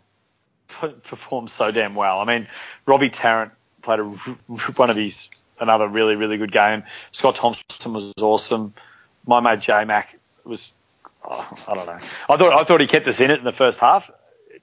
[1.04, 2.20] performed so damn well.
[2.20, 2.46] I mean,
[2.86, 3.52] Robbie Tarrant
[3.82, 5.28] played a, one of his
[5.60, 6.82] another really really good game.
[7.10, 8.74] Scott Thompson was awesome.
[9.26, 10.76] My mate J Mac was
[11.24, 11.92] oh, I don't know.
[11.92, 14.10] I thought I thought he kept us in it in the first half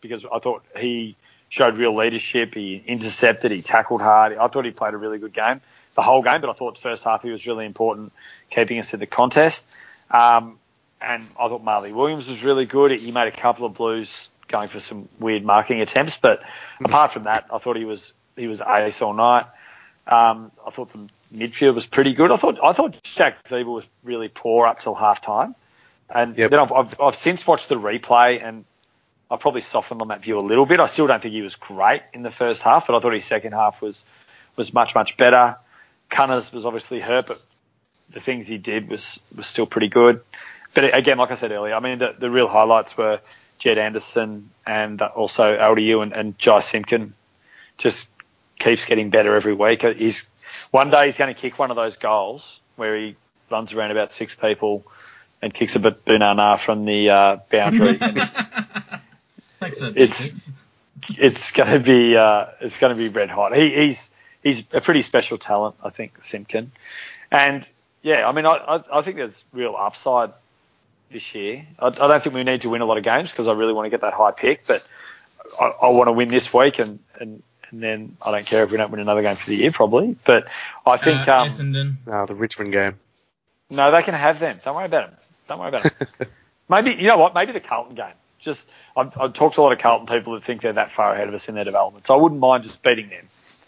[0.01, 1.15] because I thought he
[1.49, 2.53] showed real leadership.
[2.53, 3.51] He intercepted.
[3.51, 4.37] He tackled hard.
[4.37, 5.61] I thought he played a really good game
[5.99, 8.13] the whole game, but I thought the first half he was really important,
[8.49, 9.63] keeping us in the contest.
[10.09, 10.57] Um,
[11.01, 12.91] and I thought Marley Williams was really good.
[12.91, 16.41] He made a couple of blues going for some weird marking attempts, but
[16.83, 19.45] apart from that, I thought he was he was ace all night.
[20.09, 22.31] Um, I thought the midfield was pretty good.
[22.31, 25.55] I thought I thought Jack Ziebell was really poor up till half time,
[26.09, 26.49] and Yep.
[26.51, 28.65] then I've, I've I've since watched the replay, and
[29.29, 30.79] I've probably softened on that view a little bit.
[30.79, 33.25] I still don't think he was great in the first half, but I thought his
[33.25, 34.03] second half was
[34.55, 35.57] was much much better.
[36.09, 37.39] Cunners was obviously hurt, but
[38.11, 40.21] the things he did was was still pretty good.
[40.73, 43.19] But again, like I said earlier, I mean the, the real highlights were
[43.59, 47.13] Jed Anderson and also LDU and, and Jy Simpkin.
[47.77, 48.09] Just
[48.59, 49.81] keeps getting better every week.
[49.97, 50.29] He's
[50.71, 53.15] one day he's going to kick one of those goals where he
[53.49, 54.85] runs around about six people
[55.41, 57.97] and kicks a banana from the uh, boundary.
[59.61, 60.41] it's
[61.09, 63.55] it's going to be uh, it's going to be red hot.
[63.55, 64.09] He, he's
[64.43, 66.71] he's a pretty special talent, I think, Simpkin,
[67.31, 67.65] And
[68.01, 70.31] yeah, I mean, I, I, I think there's real upside
[71.11, 71.65] this year.
[71.79, 73.73] I, I, don't think we need to win a lot of games because I really
[73.73, 74.87] want to get that high pick, but
[75.59, 78.71] I, I want to win this week and, and, and then I don't care if
[78.71, 80.15] we don't win another game for the year, probably.
[80.25, 80.51] But
[80.85, 81.27] I think.
[81.27, 81.95] Uh, um, Essendon.
[82.05, 82.99] No, the Richmond game.
[83.69, 84.57] No, they can have them.
[84.63, 85.19] Don't worry about them.
[85.47, 86.27] Don't worry about them.
[86.69, 87.33] maybe, you know what?
[87.33, 88.13] Maybe the Carlton game.
[88.39, 91.13] Just, I've, I've, talked to a lot of Carlton people that think they're that far
[91.13, 92.07] ahead of us in their development.
[92.07, 93.23] So I wouldn't mind just beating them.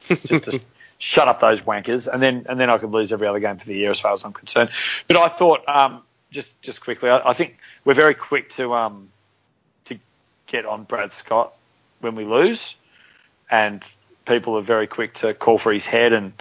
[0.07, 0.59] Just to
[1.01, 3.65] shut up those wankers, and then and then I could lose every other game for
[3.65, 4.69] the year as far as I'm concerned.
[5.07, 9.09] But I thought, um, just just quickly, I, I, think we're very quick to um,
[9.85, 9.97] to
[10.45, 11.53] get on Brad Scott
[12.01, 12.75] when we lose,
[13.51, 13.83] and
[14.25, 16.31] people are very quick to call for his head and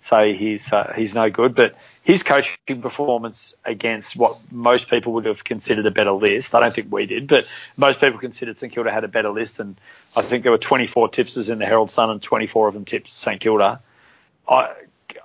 [0.00, 1.54] say he's uh, he's no good.
[1.54, 6.60] But his coaching performance against what most people would have considered a better list, I
[6.60, 9.78] don't think we did, but most people considered St Kilda had a better list, and
[10.16, 13.10] I think there were 24 tipsters in the Herald Sun, and 24 of them tipped
[13.10, 13.80] St Kilda.
[14.48, 14.72] I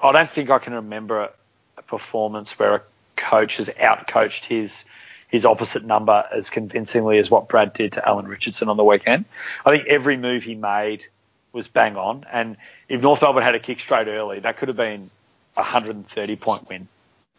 [0.01, 1.29] I don't think I can remember
[1.77, 2.81] a performance where a
[3.15, 4.85] coach has outcoached his
[5.27, 9.25] his opposite number as convincingly as what Brad did to Alan Richardson on the weekend.
[9.65, 11.03] I think every move he made
[11.55, 14.77] was bang on, and if North Melbourne had a kick straight early, that could have
[14.77, 15.09] been
[15.57, 16.87] a 130 point win.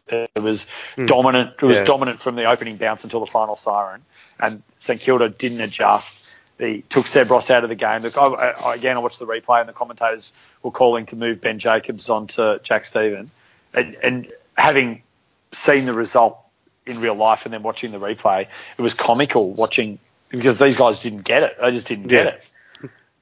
[0.09, 1.07] It was mm.
[1.07, 1.55] dominant.
[1.61, 1.85] It was yeah.
[1.85, 4.02] dominant from the opening bounce until the final siren,
[4.40, 8.00] and St Kilda didn't adjust They took Seb Ross out of the game.
[8.00, 11.40] Look, I, I, again, I watched the replay and the commentators were calling to move
[11.40, 13.29] Ben Jacobs onto Jack Steven.
[13.74, 15.02] And, and having
[15.52, 16.38] seen the result
[16.87, 18.46] in real life and then watching the replay,
[18.79, 19.98] it was comical watching
[20.31, 21.57] because these guys didn't get it.
[21.61, 22.50] They just didn't get it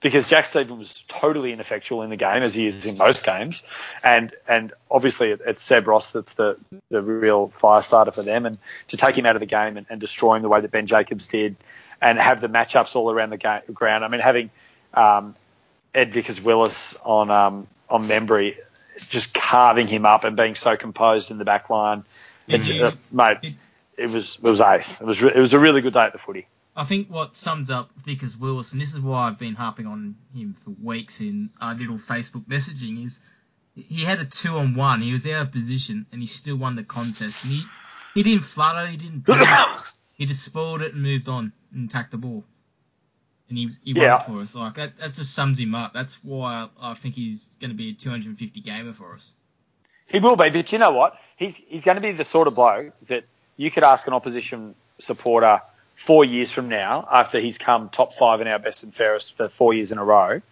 [0.04, 3.62] because Jack Steven was totally ineffectual in the game as he is in most games,
[4.04, 6.58] and and obviously it's Seb Ross that's the
[6.90, 9.86] the real fire starter for them, and to take him out of the game and,
[9.88, 11.56] and destroy him the way that Ben Jacobs did,
[12.02, 14.04] and have the matchups all around the game, ground.
[14.04, 14.50] I mean, having
[14.92, 15.34] um,
[15.94, 18.58] Ed Vickers Willis on um, on Membrey,
[19.08, 22.04] just carving him up and being so composed in the back line,
[22.46, 22.84] mm-hmm.
[22.84, 23.56] uh, mate,
[23.96, 24.90] it was it was ace.
[25.00, 26.46] It was it was a really good day at the footy.
[26.76, 30.16] I think what sums up Vickers Willis, and this is why I've been harping on
[30.34, 33.20] him for weeks in our little Facebook messaging, is
[33.76, 35.00] he had a two on one.
[35.00, 37.44] He was out of position, and he still won the contest.
[37.44, 37.64] And he,
[38.14, 39.24] he didn't flutter, he didn't.
[40.14, 42.44] he just spoiled it and moved on and tacked the ball.
[43.48, 44.14] And he, he yeah.
[44.14, 44.56] won for us.
[44.56, 45.92] Like that, that just sums him up.
[45.92, 49.32] That's why I, I think he's going to be a 250 gamer for us.
[50.08, 51.18] He will be, but you know what?
[51.37, 53.24] He's he's going to be the sort of bloke that
[53.56, 55.60] you could ask an opposition supporter
[56.04, 59.48] four years from now, after he's come top five in our best and fairest for
[59.48, 60.42] four years in a row,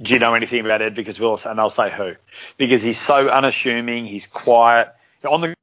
[0.00, 1.46] do you know anything about Ed Vickers Willis?
[1.46, 2.14] And they'll say who,
[2.58, 4.88] because he's so unassuming, he's quiet.
[5.28, 5.54] On the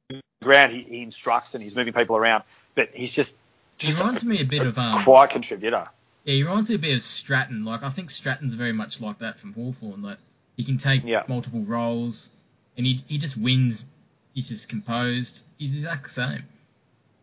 [0.42, 2.42] ground, he, he instructs and he's moving people around,
[2.74, 3.34] but he's just,
[3.78, 5.86] just he reminds a, me a bit of um, quiet contributor.
[6.24, 7.64] Yeah, he reminds me a bit of Stratton.
[7.64, 10.02] Like I think Stratton's very much like that from Hawthorn.
[10.02, 10.18] Like
[10.56, 11.22] he can take yeah.
[11.28, 12.28] multiple roles,
[12.76, 13.86] and he he just wins.
[14.34, 15.44] He's just composed.
[15.58, 16.44] He's exactly the same.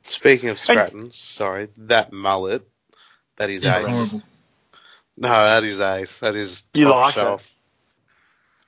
[0.01, 2.67] Speaking of Stratton, sorry, that mullet,
[3.38, 3.77] that is ace.
[3.77, 4.23] Horrible.
[5.17, 6.19] No, that is ace.
[6.19, 7.51] That is you top like shelf.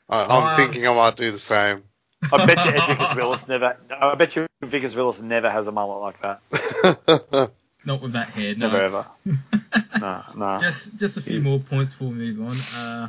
[0.09, 1.83] I, am um, thinking I might do the same.
[2.31, 3.77] I bet you Vickers Willis never.
[3.89, 7.51] I bet you Vickers Willis never has a mullet like that.
[7.85, 8.67] Not with that hair, no.
[8.67, 9.05] Never ever.
[9.99, 10.57] no, no.
[10.61, 12.55] Just, just a few more points before we move on.
[12.77, 13.07] Uh,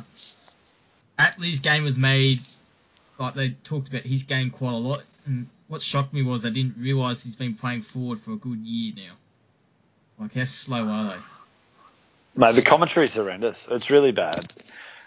[1.19, 2.39] Atley's game was made.
[3.19, 6.51] Like they talked about his game quite a lot, and what shocked me was I
[6.51, 9.13] didn't realise he's been playing forward for a good year now.
[10.19, 12.39] Like, how slow are they?
[12.39, 13.67] Mate, the commentary is horrendous.
[13.71, 14.53] It's really bad.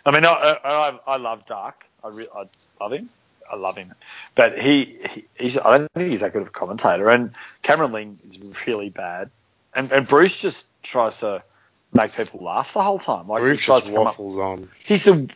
[0.04, 1.86] I mean, I, I, I love Dark.
[2.02, 2.46] I, re- I
[2.80, 3.08] love him.
[3.48, 3.94] I love him.
[4.34, 7.10] But he, he, he's, I don't think he's that good of a commentator.
[7.10, 7.30] And
[7.62, 9.30] Cameron Ling is really bad.
[9.72, 11.44] And, and Bruce just tries to
[11.92, 13.28] make people laugh the whole time.
[13.28, 14.68] Like Bruce just waffles on.
[14.84, 15.30] He's the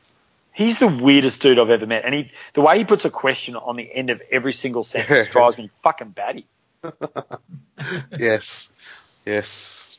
[0.61, 3.57] He's the weirdest dude I've ever met, and he the way he puts a question
[3.57, 6.47] on the end of every single sentence drives me fucking batty.
[8.19, 8.71] yes,
[9.25, 9.99] yes.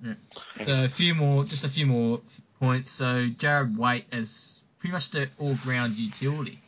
[0.00, 0.14] Yeah.
[0.62, 2.20] So a few more, just a few more
[2.60, 2.92] points.
[2.92, 6.60] So Jared Waite is pretty much the all-round utility.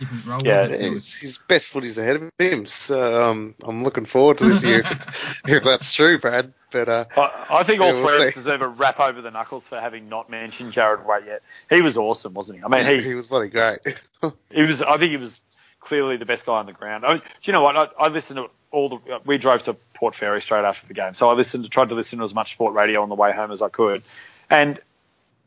[0.00, 0.40] Different role.
[0.44, 4.46] Yeah, wasn't His, his best footy's ahead of him, so um, I'm looking forward to
[4.46, 5.06] this year if, it's,
[5.46, 6.52] if that's true, Brad.
[6.72, 8.40] But uh, I, I think all Yeah, we'll three of us see.
[8.40, 11.42] deserve a rap over the knuckles for having not mentioned Jared Waite yet.
[11.68, 12.64] He was awesome, wasn't he?
[12.64, 13.78] I mean, he, he, he was bloody great.
[14.50, 14.82] he was.
[14.82, 15.40] I think he was
[15.80, 17.04] clearly the best guy on the ground.
[17.04, 17.76] I, do you know what?
[17.76, 19.20] I, I listened to all the.
[19.24, 22.18] We drove to Port Fairy straight after the game, so I listened, tried to listen
[22.18, 24.02] to as much sport radio on the way home as I could.
[24.48, 24.78] And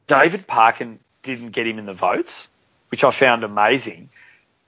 [0.08, 2.48] David Parkin didn't get him in the votes,
[2.92, 4.10] which I found amazing,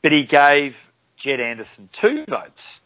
[0.05, 0.77] but he gave
[1.17, 2.79] Jed Anderson two votes.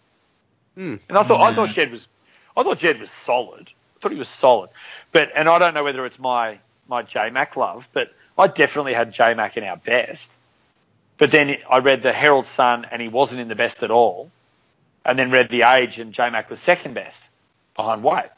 [0.76, 0.96] Hmm.
[1.10, 2.08] And I thought I thought Jed was
[2.56, 3.70] I thought Jed was solid.
[3.70, 4.70] I thought he was solid.
[5.12, 8.94] But and I don't know whether it's my my J Mac love, but I definitely
[8.94, 10.32] had J Mac in our best.
[11.18, 14.32] But then I read the Herald Sun and he wasn't in the best at all.
[15.04, 17.22] And then read the Age and J Mac was second best
[17.76, 18.32] behind Waite.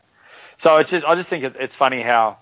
[0.58, 2.38] So it's just, I just think it's funny how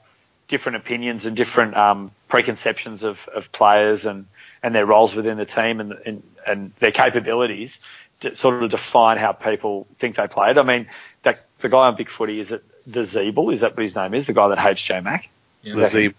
[0.50, 4.26] different opinions and different um, preconceptions of, of players and,
[4.62, 7.80] and their roles within the team and, and, and their capabilities
[8.20, 10.58] to sort of define how people think they played.
[10.58, 10.88] I mean,
[11.24, 13.54] that the guy on Big Footy is it the Zeeble?
[13.54, 14.26] Is that what his name is?
[14.26, 15.30] The guy that hates J Mac?
[15.62, 15.76] Yeah.
[15.76, 16.14] the Z.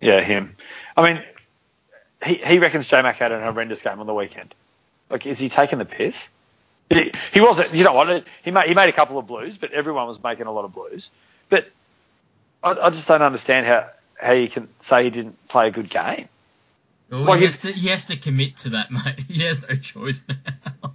[0.00, 0.56] Yeah, him.
[0.96, 1.24] I mean,
[2.24, 4.54] he he reckons J Mac had an horrendous game on the weekend.
[5.08, 6.28] Like, is he taking the piss?
[6.90, 7.74] He, he wasn't.
[7.74, 8.24] You know what?
[8.42, 10.74] He made he made a couple of blues, but everyone was making a lot of
[10.74, 11.10] blues.
[11.48, 11.68] But
[12.62, 15.88] I, I just don't understand how how you can say he didn't play a good
[15.88, 16.28] game.
[17.10, 19.20] Well, Like he, has to, he has to commit to that, mate.
[19.28, 20.92] He has no choice now.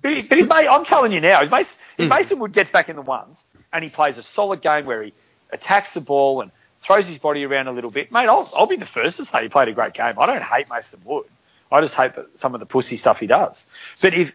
[0.00, 2.42] But, he, but he made, I'm telling you now, if Mason, if Mason hmm.
[2.42, 5.12] Wood gets back in the ones and he plays a solid game where he
[5.50, 6.50] attacks the ball and
[6.82, 9.42] throws his body around a little bit, mate, I'll, I'll be the first to say
[9.42, 10.14] he played a great game.
[10.18, 11.26] I don't hate Mason Wood.
[11.70, 13.66] I just hate the, some of the pussy stuff he does.
[14.00, 14.32] But if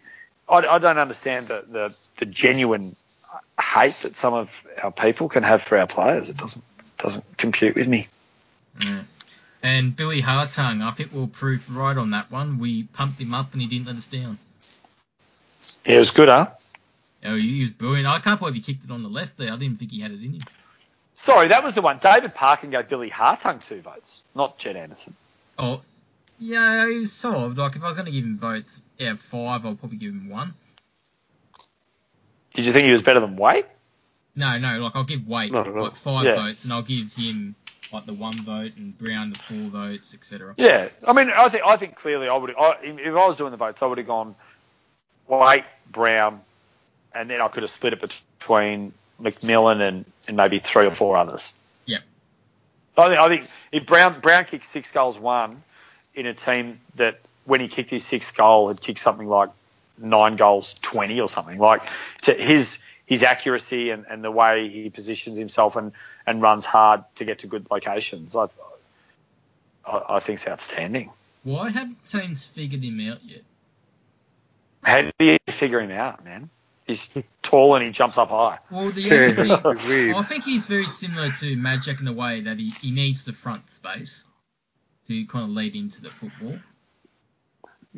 [0.49, 2.95] I, I don't understand the, the, the genuine
[3.59, 4.49] hate that some of
[4.81, 6.29] our people can have for our players.
[6.29, 6.63] It doesn't
[6.97, 8.07] doesn't compute with me.
[8.81, 9.01] Yeah.
[9.63, 12.59] And Billy Hartung, I think we'll prove right on that one.
[12.59, 14.37] We pumped him up and he didn't let us down.
[15.85, 16.47] Yeah, it was good, huh?
[17.25, 18.07] Oh, he was brilliant.
[18.07, 19.51] I can't believe he kicked it on the left there.
[19.51, 20.41] I didn't think he had it in him.
[21.15, 21.99] Sorry, that was the one.
[22.01, 25.15] David Parkin gave Billy Hartung two votes, not Jed Anderson.
[25.57, 25.81] Oh,
[26.39, 27.57] yeah, he was solid.
[27.57, 30.11] Like, if I was going to give him votes out of five, I'll probably give
[30.11, 30.53] him one.
[32.57, 33.67] Did you think he was better than Waite?
[34.35, 35.83] No, no, like, I'll give Waite, Not at all.
[35.83, 36.35] like, five Yeah.
[36.37, 37.53] votes, and I'll give him,
[37.93, 40.55] like, the one vote, and Brown the four votes, etc.
[40.57, 42.55] Yeah, I mean, I think I think clearly I would.
[42.57, 44.33] I, if I was doing the votes, I would have gone
[45.27, 46.41] Waite, Brown,
[47.13, 48.01] and then I could have split it
[48.39, 51.53] between Macmillan and, and maybe three or four others.
[51.85, 51.99] Yeah,
[52.97, 55.61] I think I think if Brown Brown kicked six goals, one
[56.15, 59.49] in a team that when he kicked his sixth goal had kicked something like
[59.97, 61.81] nine goals, twenty or something like
[62.23, 65.93] to his his accuracy and, and the way he positions himself and,
[66.25, 68.35] and runs hard to get to good locations.
[68.35, 68.47] I
[69.85, 71.11] I, I think it's outstanding.
[71.43, 73.43] Why haven't teams figured him out yet?
[74.83, 76.49] How do you figure him out, man?
[76.85, 77.09] He's
[77.41, 78.59] tall and he jumps up high.
[78.71, 80.17] Well, the Yeah, only thing, it's.
[80.17, 83.33] I think he's very similar to Majak in the way that he, he needs the
[83.33, 84.23] front space
[85.07, 86.57] to kind of lead into the football.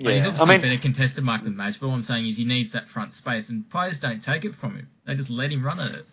[0.01, 2.27] But he's Yeah, I obviously a better contested mark than Madge, but what I'm saying
[2.27, 4.89] is he needs that front space, and players don't take it from him.
[5.05, 6.05] They just let him run at it.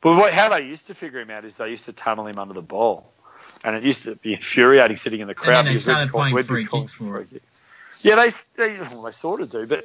[0.00, 2.38] but what, how they used to figure him out is they used to tunnel him
[2.38, 3.12] under the ball,
[3.64, 5.66] and it used to be infuriating sitting in the crowd.
[5.66, 7.30] then they started playing free kicks for it.
[7.30, 7.62] kicks.
[8.02, 9.84] Yeah, they, they well, they sort of do, but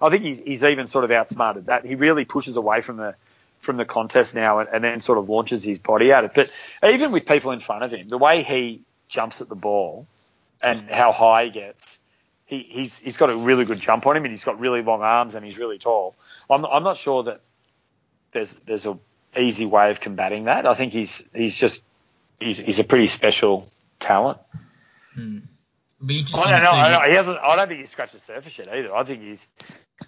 [0.00, 1.86] I think he's, he's even sort of outsmarted that.
[1.86, 3.14] He really pushes away from the
[3.60, 6.32] from the contest now, and, and then sort of launches his body at it.
[6.34, 6.54] But
[6.84, 10.06] even with people in front of him, the way he jumps at the ball
[10.62, 11.98] and how high he gets,
[12.46, 15.02] he, he's he's got a really good jump on him, and he's got really long
[15.02, 16.14] arms, and he's really tall.
[16.50, 17.40] I'm I'm not sure that
[18.32, 18.98] there's there's a
[19.38, 20.66] easy way of combating that.
[20.66, 21.82] I think he's he's just
[22.40, 23.66] he's he's a pretty special
[24.00, 24.38] talent.
[25.14, 25.38] Hmm.
[26.04, 26.70] Be interesting I don't to know.
[26.72, 26.76] see.
[26.78, 27.38] I, don't, he hasn't.
[27.38, 28.94] I don't think he's scratched the surface yet either.
[28.94, 29.46] I think he's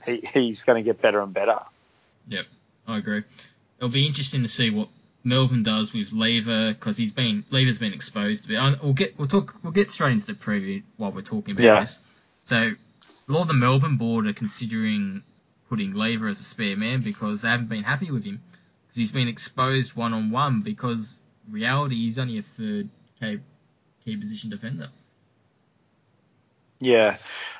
[0.04, 1.58] he, he's going to get better and better.
[2.28, 2.44] Yep,
[2.86, 3.22] I agree.
[3.78, 4.88] It'll be interesting to see what
[5.24, 8.58] Melbourne does with Lever because he's been Lever's been exposed a bit.
[8.58, 11.62] I- We'll get we'll talk we'll get straight into the preview while we're talking about
[11.64, 11.80] Yeah.
[11.80, 12.00] this.
[12.46, 15.24] So, a lot of the Melbourne board are considering
[15.68, 18.40] putting Lever as a spare man because they haven't been happy with him
[18.86, 21.18] because he's been exposed one on one because
[21.50, 22.88] reality he's only a third
[23.18, 23.40] key,
[24.04, 24.88] key position defender.
[26.78, 27.16] Yeah,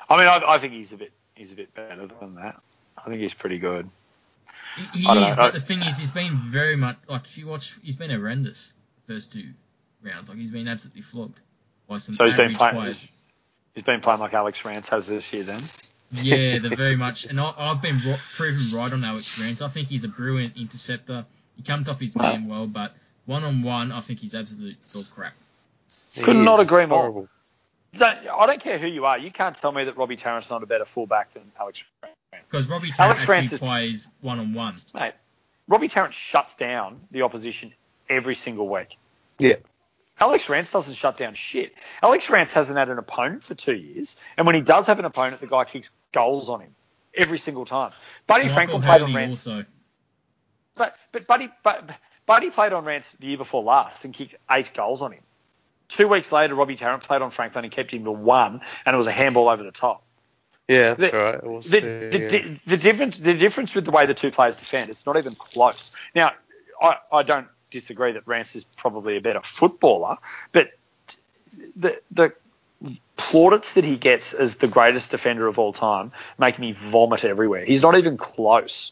[0.09, 2.61] I mean, I, I think he's a bit he's a bit better than that.
[2.97, 3.89] I think he's pretty good.
[4.77, 7.77] He, he is, but the thing is, he's been very much like if you watch,
[7.83, 8.73] he's been horrendous
[9.05, 9.49] the first two
[10.01, 10.29] rounds.
[10.29, 11.41] Like he's been absolutely flogged
[11.89, 12.75] by some So he's been playing.
[12.75, 13.09] players.
[13.77, 15.43] He's, he's been playing like Alex Rance has this year.
[15.43, 15.61] Then
[16.11, 19.61] Yeah, they're very much, and I, I've been ro- proven right on Alex Rance.
[19.61, 21.25] I think he's a brilliant interceptor.
[21.55, 22.93] He comes off his man well, but
[23.25, 25.33] one on one, I think he's absolute dog crap.
[26.23, 26.99] Could not agree more.
[26.99, 27.27] horrible.
[27.97, 29.17] Don't, I don't care who you are.
[29.17, 32.15] You can't tell me that Robbie Tarrant's not a better fullback than Alex Rance.
[32.49, 34.73] Because Robbie Tarrant Alex actually Rance is- plays one on one.
[34.93, 35.13] Mate,
[35.67, 37.73] Robbie Tarrant shuts down the opposition
[38.09, 38.97] every single week.
[39.39, 39.55] Yeah.
[40.19, 41.73] Alex Rance doesn't shut down shit.
[42.01, 45.05] Alex Rance hasn't had an opponent for two years, and when he does have an
[45.05, 46.75] opponent, the guy kicks goals on him
[47.13, 47.91] every single time.
[48.25, 49.65] Buddy Michael Franklin played on Hurley Rance, also.
[50.75, 51.89] but but Buddy but,
[52.25, 55.21] Buddy played on Rance the year before last and kicked eight goals on him.
[55.87, 58.97] Two weeks later, Robbie Tarrant played on Franklin and kept him to one, and it
[58.97, 60.03] was a handball over the top.
[60.67, 61.35] Yeah, that's The- right.
[61.35, 62.27] It was, The, the, yeah.
[62.27, 65.35] di- the difference the difference with the way the two players defend, it's not even
[65.35, 65.91] close.
[66.13, 66.33] Now,
[66.81, 70.17] I, I don't disagree that Rance is probably a better footballer,
[70.51, 70.71] but
[71.75, 72.33] the the
[73.17, 77.65] plaudits that he gets as the greatest defender of all time make me vomit everywhere.
[77.65, 78.91] He's not even close.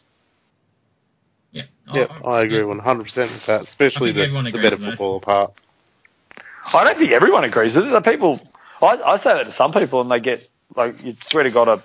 [1.52, 1.62] Yeah.
[1.92, 2.64] yeah, I- I agree yeah.
[2.64, 4.90] 100% with that, especially the, the better with that.
[4.90, 5.52] footballer part.
[6.74, 7.90] I don't think everyone agrees with it.
[7.90, 8.40] The people,
[8.82, 11.68] I, I say that to some people, and they get like you swear to God,
[11.68, 11.80] a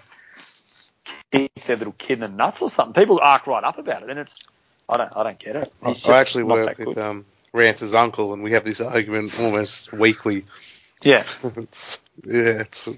[1.31, 2.93] kick their little kid in the nuts or something.
[2.93, 4.43] People arc right up about it, and it's
[4.89, 5.73] I don't I don't get it.
[5.83, 9.39] I, He's just I actually work with um, Rance's uncle, and we have this argument
[9.39, 10.45] almost weekly.
[11.03, 11.23] yeah.
[11.43, 12.89] it's, yeah, it's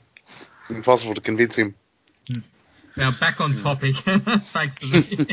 [0.69, 1.75] impossible to convince him.
[2.97, 3.41] Now back Hmm.
[3.41, 3.95] on topic.
[4.53, 5.27] Thanks to me.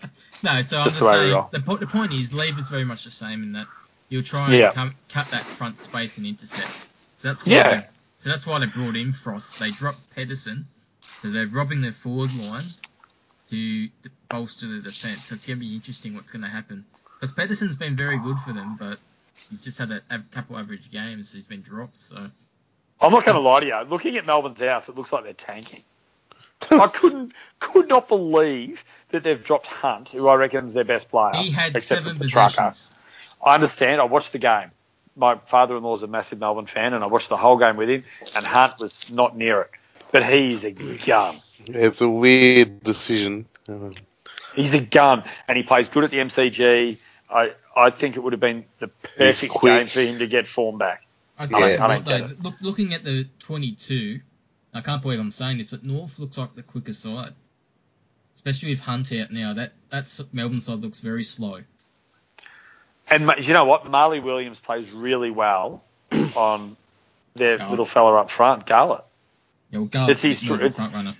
[0.42, 2.60] no, so I'm Just just the way we saying the, po- the point is Lever
[2.60, 3.68] is very much the same in that
[4.08, 4.70] you'll try and Yeah.
[4.70, 6.88] come, cut that front space and intercept.
[7.16, 7.68] So that's why Yeah.
[7.68, 7.82] they,
[8.16, 9.58] so that's why they brought in Frost.
[9.58, 10.68] They dropped Pedersen,
[11.16, 12.74] so they're robbing their forward line
[13.50, 13.88] to
[14.28, 15.24] bolster the defence.
[15.24, 16.84] So it's going to be interesting what's going to happen.
[17.14, 19.00] Because Pedersen's been very good for them, but
[19.48, 21.30] he's just had a, a couple average games.
[21.30, 21.96] So he's been dropped.
[21.96, 22.30] So
[23.00, 23.80] I'm not going to lie to you.
[23.88, 25.82] Looking at Melbourne's house, it looks like they're tanking.
[26.70, 31.10] I couldn't could not believe that they've dropped Hunt, who I reckon is their best
[31.10, 31.32] player.
[31.36, 32.88] he had seven possessions.
[33.44, 34.00] I understand.
[34.00, 34.70] I watched the game.
[35.16, 38.04] My father-in-law is a massive Melbourne fan, and I watched the whole game with him.
[38.34, 39.70] And Hunt was not near it,
[40.12, 41.36] but he's a gun.
[41.66, 43.46] It's a weird decision.
[43.68, 43.90] Uh,
[44.54, 46.98] He's a gun, and he plays good at the MCG.
[47.30, 49.72] I I think it would have been the perfect quick.
[49.80, 51.02] game for him to get form back.
[51.38, 51.48] I Yeah.
[51.48, 52.40] tell you I don't what, get though, it.
[52.42, 54.20] look, looking at the 22,
[54.72, 57.34] I can't believe I'm saying this, but North looks like the quicker side.
[58.34, 61.60] Especially with Hunt out now, that that's Melbourne side looks very slow.
[63.10, 63.88] And you know what?
[63.90, 65.84] Marley Williams plays really well
[66.36, 66.76] on
[67.34, 69.04] their little fella up front, Garlett.
[69.70, 71.16] Yeah, well, Garlett It's his is tr- of a it's- front runner.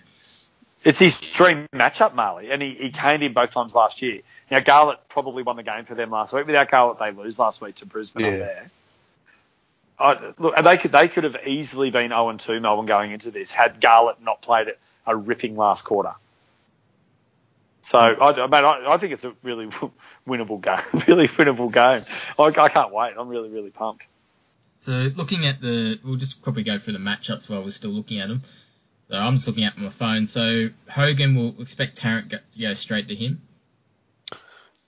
[0.86, 4.20] It's his dream matchup, Marley, and he, he came in both times last year.
[4.52, 6.46] Now, Garlett probably won the game for them last week.
[6.46, 8.70] Without Garlett, they lose last week to Brisbane up there.
[9.98, 13.32] I, look, they could they could have easily been 0 and 2 Melbourne going into
[13.32, 14.70] this had Garlett not played
[15.06, 16.12] a ripping last quarter.
[17.82, 19.66] So I, I, mean, I, I think it's a really
[20.28, 22.04] winnable game, really winnable game.
[22.38, 23.14] I, I can't wait.
[23.18, 24.06] I'm really really pumped.
[24.78, 28.20] So looking at the, we'll just probably go through the matchups while we're still looking
[28.20, 28.42] at them.
[29.10, 30.26] So I'm just looking at my phone.
[30.26, 33.40] So Hogan will expect Tarrant go, to go straight to him.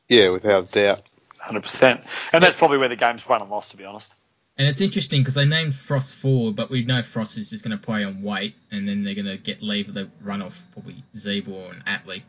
[0.09, 1.03] yeah, without a doubt.
[1.41, 2.33] 100%.
[2.35, 4.13] And that's probably where the game's won and lost, to be honest.
[4.57, 7.79] And it's interesting because they named Frost forward, but we know Frost is just going
[7.79, 11.05] to play on Waite, and then they're going to get leave the run off probably
[11.15, 12.23] Ziebell and Atley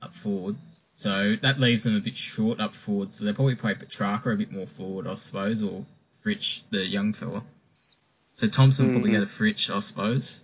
[0.00, 0.56] up forward.
[0.94, 3.12] So that leaves them a bit short up forward.
[3.12, 5.84] So they probably play Petracca a bit more forward, I suppose, or
[6.24, 7.42] Fritsch, the young fella.
[8.34, 9.14] So Thompson will probably Mhm.
[9.14, 10.42] go to Fritsch, I suppose.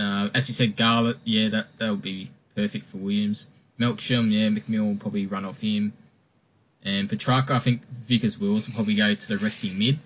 [0.00, 3.50] Uh, as you said, Garlett, yeah, that that would be perfect for Williams.
[3.78, 5.92] Melksham, yeah, McMill will probably run off him.
[6.82, 9.98] And Petracca, I think Vickers-Willis will probably go to the resting mid.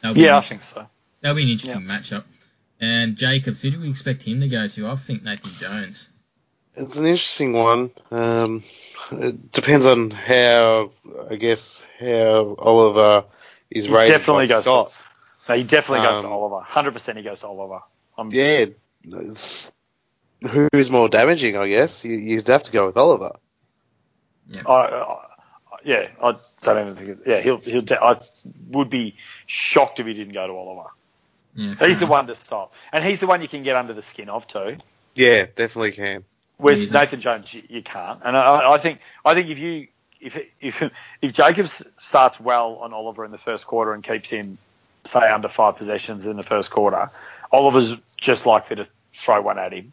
[0.00, 0.86] That'll be Yeah, I an think so.
[1.20, 2.24] That'll be an interesting matchup.
[2.80, 4.88] And Jacobs, who do we expect him to go to?
[4.88, 6.10] I think Nathan Jones.
[6.76, 7.90] It's an interesting one.
[8.10, 8.62] Um,
[9.10, 10.92] it depends on how,
[11.28, 13.24] I guess, how Oliver
[13.70, 15.04] is rated definitely by goes Scott.
[15.48, 16.64] No, he definitely goes to Um, Oliver.
[16.66, 17.80] 100% he goes to Oliver.
[18.16, 18.66] I'm, Yeah,
[19.04, 19.72] it's,
[20.42, 21.56] who's more damaging?
[21.56, 23.36] I guess you, you'd have to go with Oliver.
[24.66, 25.24] I, I,
[25.84, 27.08] yeah, I don't even think.
[27.08, 27.84] It, yeah, he'll he'll.
[28.02, 28.18] I
[28.68, 29.14] would be
[29.46, 30.88] shocked if he didn't go to Oliver.
[31.54, 33.92] Yeah, fair He's the one to stop, and he's the one you can get under
[33.92, 34.76] the skin of too.
[35.14, 36.24] Yeah, definitely can.
[36.56, 38.20] Whereas Yeah, Nathan Jones, you, you can't.
[38.24, 39.88] And I, I think I think if you
[40.20, 40.82] if if
[41.22, 44.58] if Jacobs starts well on Oliver in the first quarter and keeps him
[45.08, 47.06] say under five possessions in the first quarter,
[47.52, 48.86] Oliver's just likely to
[49.18, 49.92] throw one at him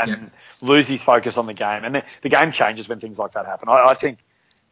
[0.00, 0.18] and Yep.
[0.62, 1.84] lose his focus on the game.
[1.84, 3.68] And the, the game changes when things like that happen.
[3.68, 4.18] I, I think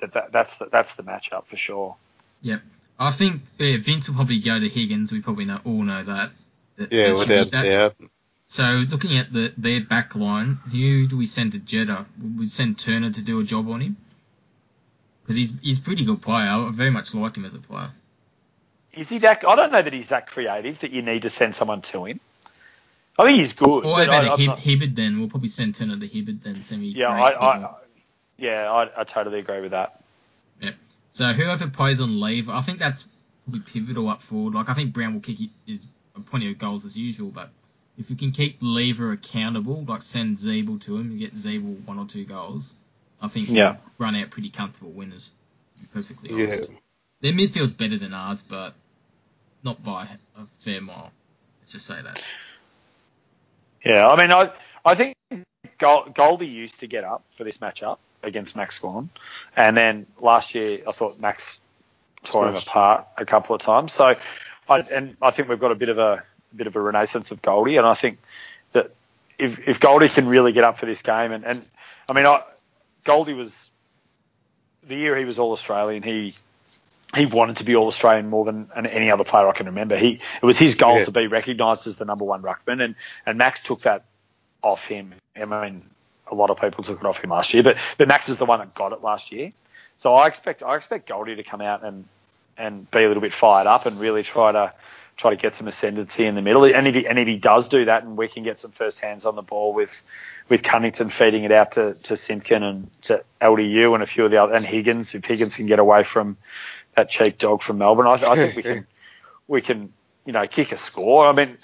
[0.00, 1.96] that, that that's the, that's the matchup for sure.
[2.42, 2.62] Yep.
[2.98, 5.10] I think yeah, Vince will probably go to Higgins.
[5.12, 6.30] We probably know, all know that.
[6.76, 7.96] That- Yeah, that should without that- doubt.
[8.46, 12.04] So looking at the their back line, who do we send to Jetta?
[12.20, 13.96] Would we send Turner to do a job on him?
[15.22, 16.48] Because he's he's a pretty good player.
[16.48, 17.90] I very much like him as a player.
[18.95, 19.47] Is he that?
[19.47, 22.20] I don't know that he's that creative that you need to send someone to him.
[23.18, 23.68] I think he's good.
[23.68, 25.18] Or but about I- a I'm Hib- not- Hibberd then.
[25.18, 26.62] We'll probably send Turner to Hibberd then.
[26.62, 26.88] Semi.
[26.88, 27.70] yeah, I, I,
[28.38, 29.99] yeah, I, I totally agree with that.
[31.14, 33.07] So whoever plays on Lever, I think that's
[33.45, 34.55] probably pivotal up forward.
[34.55, 35.36] Like I think Brown will kick
[35.66, 35.84] his
[36.30, 37.51] plenty of goals as usual, but
[37.99, 41.99] if we can keep Lever accountable, like send Ziebell to him and get Ziebell one
[41.99, 42.74] or two goals,
[43.20, 43.72] I think Yeah.
[43.72, 45.32] we'll run out pretty comfortable winners.
[45.76, 46.47] To be perfectly Yeah.
[46.47, 46.70] honest,
[47.20, 48.72] their midfield's better than ours, but
[49.62, 51.12] not by a fair mile.
[51.60, 52.22] Let's just say that.
[53.84, 54.50] Yeah, I mean, I
[54.84, 55.16] I think
[55.78, 59.10] Goldie used to get up for this matchup against Max Gawn,
[59.56, 61.58] and then last year I thought Max
[62.22, 63.92] tore him apart a couple of times.
[63.92, 64.14] So,
[64.68, 66.22] I, and I think we've got a bit of a
[66.54, 68.18] bit of a renaissance of Goldie, and I think
[68.72, 68.92] that
[69.38, 71.68] if if Goldie can really get up for this game, and and
[72.08, 72.42] I mean, I,
[73.04, 73.70] Goldie was
[74.86, 76.34] the year he was All Australian, he.
[77.14, 79.98] He wanted to be All Australian more than any other player I can remember.
[79.98, 81.04] He it was his goal Yeah.
[81.04, 82.94] to be recognised as the number one ruckman, and
[83.26, 84.04] and Max took that
[84.62, 85.14] off him.
[85.36, 85.82] I mean,
[86.30, 88.46] a lot of people took it off him last year, but but Max is the
[88.46, 89.50] one that got it last year.
[89.98, 92.04] So I expect I expect Goldie to come out and
[92.56, 94.72] and be a little bit fired up and really try to
[95.18, 96.64] try to get some ascendancy in the middle.
[96.64, 98.98] And if he, and if he does do that, and we can get some first
[98.98, 100.02] hands on the ball with
[100.48, 104.30] with Cunnington feeding it out to to Simpkin and to LDU and a few of
[104.30, 106.36] the other and Higgins, if Higgins can get away from
[106.95, 108.86] that cheap dog from Melbourne, I, I think we can
[109.49, 109.93] we can
[110.24, 111.26] you know kick a score.
[111.26, 111.59] I mean.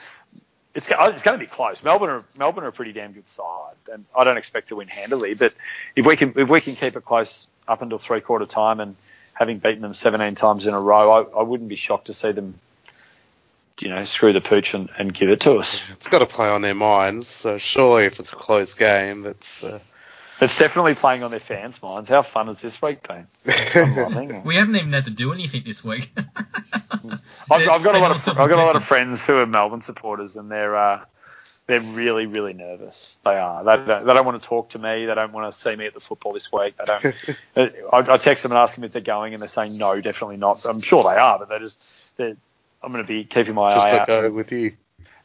[0.74, 1.82] It's, it's going to be close.
[1.82, 4.86] Melbourne are Melbourne are a pretty damn good side, and I don't expect to win
[4.86, 5.34] handily.
[5.34, 5.54] But
[5.96, 8.94] if we can if we can keep it close up until three quarter time, and
[9.38, 12.32] having beaten them 17 times in a row, I, I wouldn't be shocked to see
[12.32, 12.58] them,
[13.78, 15.80] you know, screw the pooch and, and give it to us.
[15.92, 17.28] It's got to play on their minds.
[17.28, 19.62] So surely, if it's a close game, that's.
[19.62, 19.78] Uh,
[20.40, 22.08] It's definitely playing on their fans' minds.
[22.08, 23.26] How fun has this week been?
[23.74, 24.44] I'm loving it.
[24.44, 26.10] We haven't even had to do anything this week.
[26.16, 29.82] I've, I've got a lot of I've got a lot of friends who are Melbourne
[29.82, 31.04] supporters, and they're uh,
[31.66, 33.18] they're really really nervous.
[33.24, 33.64] They are.
[33.64, 35.06] They, they, they don't want to talk to me.
[35.06, 36.74] They don't want to see me at the football this week.
[36.76, 37.74] They don't.
[37.92, 40.36] I, I text them and ask them if they're going, and they're saying no, definitely
[40.36, 40.64] not.
[40.66, 42.20] I'm sure they are, but they're just.
[42.20, 44.06] I'm going to be keeping my just eye to out.
[44.06, 44.76] go with you.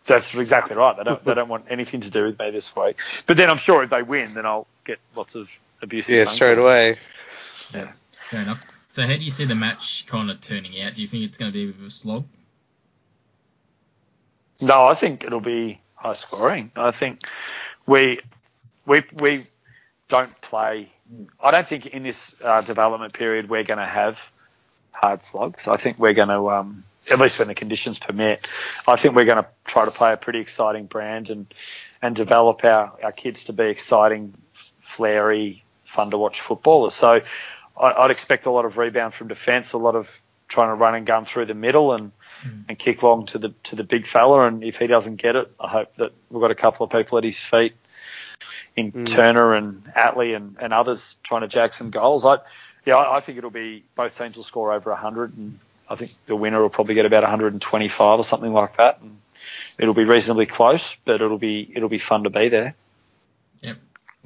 [0.06, 0.98] That's exactly right.
[0.98, 2.98] They don't they don't want anything to do with me this week.
[3.28, 5.50] But then I'm sure if they win, then I'll get lots of
[5.82, 6.10] abuse.
[6.10, 6.68] Yeah, phone straight calls.
[6.68, 6.96] away.
[8.30, 8.60] Fair enough.
[8.90, 10.94] So how do you see the match kind of turning out?
[10.94, 12.26] Do you think it's going to be a bit of a slog?
[14.62, 16.72] No, I think it'll be high scoring.
[16.76, 17.22] I think
[17.86, 18.20] we
[18.86, 19.44] we we
[20.10, 20.92] don't play.
[21.40, 24.20] I don't think in this uh, development period we're going to have
[24.94, 25.68] hard slogs.
[25.68, 28.50] I think we're going to, um, at least when the conditions permit,
[28.88, 31.54] I think we're going to try to play a pretty exciting brand and
[32.02, 34.34] and develop our, our kids to be exciting,
[34.82, 36.94] flary, fun to watch footballers.
[36.94, 37.20] So
[37.80, 40.10] I, I'd expect a lot of rebound from defence, a lot of
[40.50, 42.12] trying to run and gun through the middle and
[42.68, 44.48] and kick long to the to the big fella.
[44.48, 47.18] And if he doesn't get it, I hope that we've got a couple of people
[47.18, 47.74] at his feet
[48.76, 49.08] in Mm.
[49.08, 52.26] Turner and Atley and, and others trying to jag some goals.
[52.26, 52.40] I
[52.86, 55.60] yeah, I, I think it'll be both teams will score over 100, and
[55.90, 59.02] I think the winner will probably get about 125 or something like that.
[59.02, 59.18] And
[59.80, 62.76] it'll be reasonably close, but it'll be it'll be fun to be there.
[63.62, 63.78] Yep.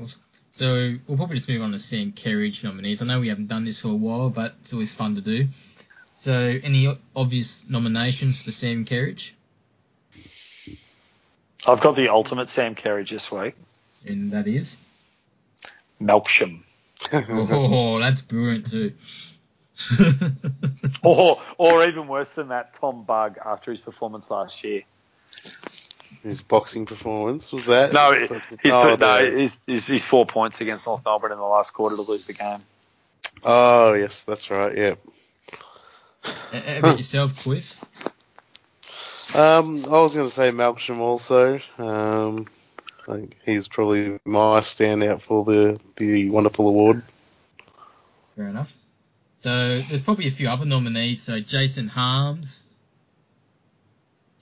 [0.01, 0.22] Awesome.
[0.51, 3.01] So we'll probably just move on to Sam carriage nominees.
[3.01, 5.49] I know we haven't done this for a while, but it's always fun to do.
[6.16, 9.36] So any obvious nominations for the Sam Carriage?
[11.66, 13.55] I've got the ultimate Sam Carriage this week,
[14.08, 14.78] And that is?
[16.01, 16.64] Melksham,
[17.14, 18.93] Oh, that's brilliant too.
[21.04, 24.82] or or even worse than that, Tom Bugg after his performance last year.
[26.24, 27.93] His boxing performance was that?
[27.93, 30.88] No, Was he's that the- put, oh, no, the- he's, he's, he's four points against
[30.88, 32.58] North Melbourne in the last quarter to lose the game.
[33.45, 34.76] oh, yes, that's right.
[34.76, 34.95] Yeah.
[36.24, 37.80] How about yourself, Cliff?
[39.36, 41.60] Um, I was going to say Malcolm also.
[41.78, 42.48] Um,
[43.08, 47.03] I think he's probably my standout for the the wonderful award.
[48.36, 48.74] Fair enough.
[49.39, 51.22] So there's probably a few other nominees.
[51.22, 52.68] So Jason Harms,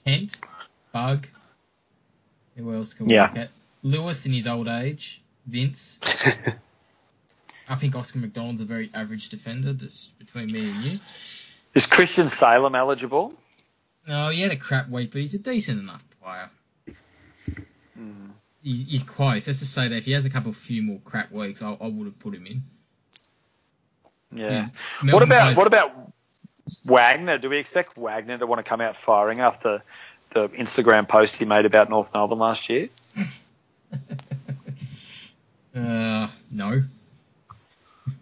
[0.04, 0.40] Kent,
[0.92, 1.28] Bugg.
[2.56, 3.28] Who else can we Yeah.
[3.28, 3.50] look at?
[3.82, 6.00] Lewis in his old age, Vince.
[7.68, 9.72] I think Oscar McDonald's a very average defender.
[9.72, 10.98] That's between me and you.
[11.74, 13.34] Is Christian Salem eligible?
[14.08, 16.48] No, he had a crap week, but he's a decent enough player.
[17.98, 18.30] Mm.
[18.66, 19.46] He, he's close.
[19.46, 21.76] Let's just say that if he has a couple of few more crap weeks, I,
[21.80, 22.64] I would have put him in.
[24.32, 24.66] Yeah.
[25.04, 26.12] What about plays- what about
[26.84, 27.38] Wagner?
[27.38, 29.84] Do we expect Wagner to want to come out firing after
[30.30, 32.88] the Instagram post he made about North Melbourne last year?
[35.76, 36.82] uh, no.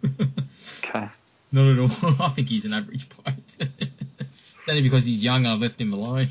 [0.03, 1.09] Okay.
[1.51, 1.89] Not at all.
[2.23, 3.35] I think he's an average player.
[4.69, 5.47] only because he's young.
[5.47, 6.29] I've left him alone.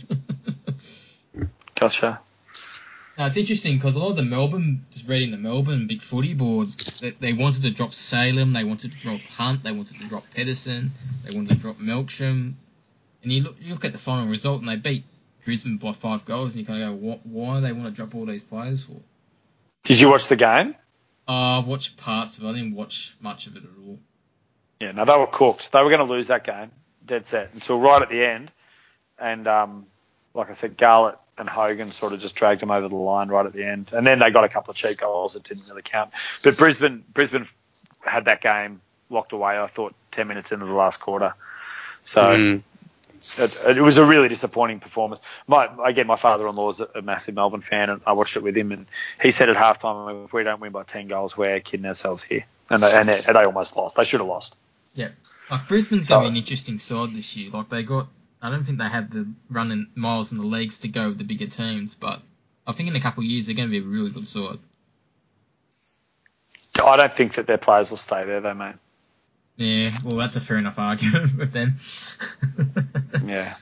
[1.75, 2.21] Gotcha.
[3.17, 6.35] Now, it's interesting because a lot of the Melbourne, just reading the Melbourne big footy
[6.35, 6.67] board,
[7.01, 10.25] they, they wanted to drop Salem, they wanted to drop Hunt, they wanted to drop
[10.35, 10.89] Pedersen,
[11.25, 12.55] they wanted to drop Melksham.
[13.23, 15.05] And you look, you look at the final result and they beat
[15.45, 17.91] Brisbane by five goals, and you kind of go, what, why do they want to
[17.93, 18.97] drop all these players for?
[19.85, 20.75] Did you watch the game?
[21.29, 22.49] Uh, I watched parts of it.
[22.49, 23.99] I didn't watch much of it at all.
[24.81, 25.71] Yeah, no, they were cooked.
[25.71, 26.73] They were going to lose that game,
[27.07, 28.51] dead set, until right at the end.
[29.19, 29.87] And um,
[30.35, 33.47] like I said, Garlett and Hogan sort of just dragged them over the line right
[33.47, 33.91] at the end.
[33.93, 36.11] And then they got a couple of cheap goals that didn't really count.
[36.43, 37.49] But Brisbane, Brisbane
[38.03, 38.81] had that game
[39.11, 39.59] locked away.
[39.59, 41.35] I thought ten minutes into the last quarter.
[42.05, 42.23] So.
[42.23, 42.63] Mm.
[43.39, 45.23] It, it, was a really disappointing performance.
[45.47, 48.71] My again, my father-in-law is a massive Melbourne fan, and I watched it with him,
[48.71, 48.85] and
[49.19, 52.45] he said at halftime, "If we don't win by ten goals, we're kidding ourselves here."
[52.69, 53.97] And they, and they, and they almost lost.
[53.97, 54.55] They should have lost.
[54.95, 55.09] Yeah,
[55.51, 57.51] like Brisbane's so, going to be an interesting side this year.
[57.51, 58.09] Like they got,
[58.45, 61.25] I don't think they have the running miles in the legs to go with the
[61.25, 62.21] bigger teams, but
[62.67, 64.59] I think in a couple of years they're going to be a really good side.
[66.85, 68.75] I don't think that their players will stay there, though, mate.
[69.57, 71.77] Yeah, well, that's a fair enough argument with them.
[73.25, 73.55] yeah.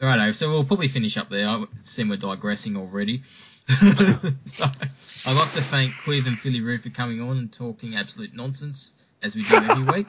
[0.00, 1.48] Righto, so we'll probably finish up there.
[1.48, 3.22] I seem we're digressing already.
[3.68, 8.94] so, I'd like to thank Quiv and Phillyroo for coming on and talking absolute nonsense,
[9.22, 10.08] as we do every week.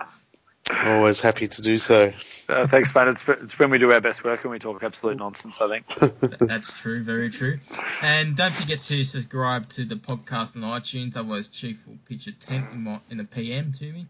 [0.70, 2.14] Always happy to do so.
[2.47, 3.09] Uh, thanks, man.
[3.09, 6.39] It's, it's, when we do our best work and we talk absolute nonsense, I think.
[6.39, 7.59] That's true, very true.
[8.01, 12.32] And don't forget to subscribe to the podcast on iTunes, otherwise Chief will pitch a
[12.32, 14.05] tent in, my, in a PM to me.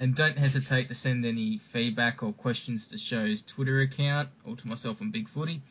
[0.00, 4.68] And don't hesitate to send any feedback or questions to show's Twitter account or to
[4.68, 5.62] myself on Big Footy.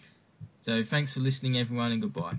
[0.60, 2.38] So thanks for listening, everyone, and goodbye.